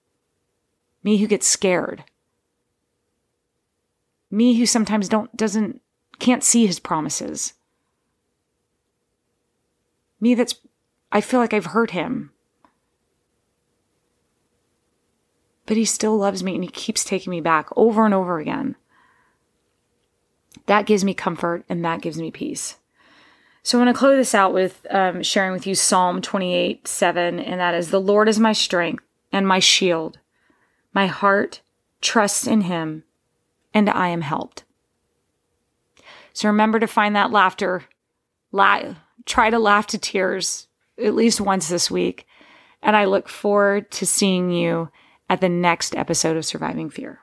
me 1.03 1.17
who 1.17 1.27
gets 1.27 1.47
scared 1.47 2.05
Me 4.31 4.57
who 4.57 4.65
sometimes 4.65 5.09
don't 5.09 5.35
doesn't 5.37 5.83
can't 6.21 6.45
see 6.45 6.67
his 6.67 6.79
promises. 6.79 7.55
Me 10.21 10.35
that's 10.35 10.55
I 11.11 11.21
feel 11.21 11.41
like 11.41 11.53
I've 11.53 11.67
hurt 11.67 11.91
him. 11.91 12.31
But 15.67 15.77
he 15.77 15.85
still 15.85 16.17
loves 16.17 16.43
me 16.43 16.55
and 16.55 16.63
he 16.63 16.71
keeps 16.71 17.05
taking 17.05 17.31
me 17.31 17.41
back 17.41 17.69
over 17.77 18.05
and 18.05 18.15
over 18.15 18.39
again. 18.39 18.77
That 20.67 20.87
gives 20.87 21.05
me 21.05 21.15
comfort 21.15 21.65
and 21.69 21.85
that 21.85 22.03
gives 22.03 22.19
me 22.19 22.31
peace. 22.31 22.77
So 23.63 23.79
I 23.79 23.85
want 23.85 23.95
to 23.95 23.99
close 23.99 24.17
this 24.17 24.35
out 24.35 24.55
with 24.55 24.87
um, 24.91 25.23
sharing 25.23 25.53
with 25.53 25.67
you 25.67 25.75
Psalm 25.75 26.23
28 26.23 26.87
7, 26.89 27.39
and 27.39 27.61
that 27.61 27.75
is 27.75 27.91
The 27.91 28.01
Lord 28.01 28.29
is 28.29 28.39
my 28.39 28.53
strength 28.53 29.05
and 29.33 29.47
my 29.47 29.59
shield. 29.59 30.19
My 30.93 31.07
heart 31.07 31.61
trusts 32.01 32.47
in 32.47 32.63
him, 32.63 33.05
and 33.73 33.89
I 33.89 34.09
am 34.09 34.23
helped. 34.23 34.65
So 36.33 36.49
remember 36.49 36.81
to 36.81 36.87
find 36.87 37.15
that 37.17 37.31
laughter. 37.31 37.85
La- 38.53 38.95
try 39.27 39.51
to 39.51 39.59
laugh 39.59 39.87
to 39.89 39.99
tears 39.99 40.67
at 40.99 41.15
least 41.15 41.41
once 41.41 41.69
this 41.69 41.91
week. 41.91 42.27
And 42.83 42.97
I 42.97 43.05
look 43.05 43.29
forward 43.29 43.91
to 43.93 44.07
seeing 44.07 44.51
you 44.51 44.91
at 45.29 45.41
the 45.41 45.49
next 45.49 45.95
episode 45.95 46.37
of 46.37 46.45
Surviving 46.45 46.91
Fear. 46.91 47.21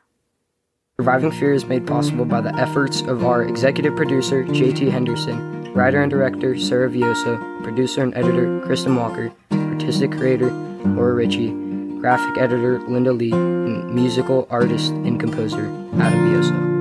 Surviving 1.00 1.32
Fear 1.32 1.54
is 1.54 1.65
made 1.65 1.86
possible 1.86 2.26
by 2.26 2.41
the 2.41 2.56
efforts 2.56 3.02
of 3.02 3.26
our 3.26 3.43
executive 3.43 3.95
producer, 3.95 4.43
JT 4.45 4.89
Henderson, 4.91 5.56
writer 5.77 6.01
and 6.01 6.09
director, 6.09 6.57
Sarah 6.57 6.89
Vioso, 6.89 7.37
producer 7.61 8.01
and 8.01 8.15
editor, 8.15 8.59
Kristen 8.65 8.95
Walker, 8.95 9.31
artistic 9.51 10.11
creator, 10.11 10.49
Laura 10.49 11.13
Ritchie, 11.13 11.51
graphic 11.99 12.35
editor, 12.39 12.79
Linda 12.87 13.13
Lee, 13.13 13.31
and 13.31 13.93
musical 13.93 14.47
artist 14.49 14.89
and 14.89 15.19
composer, 15.19 15.67
Adam 15.99 16.31
Vioso. 16.31 16.76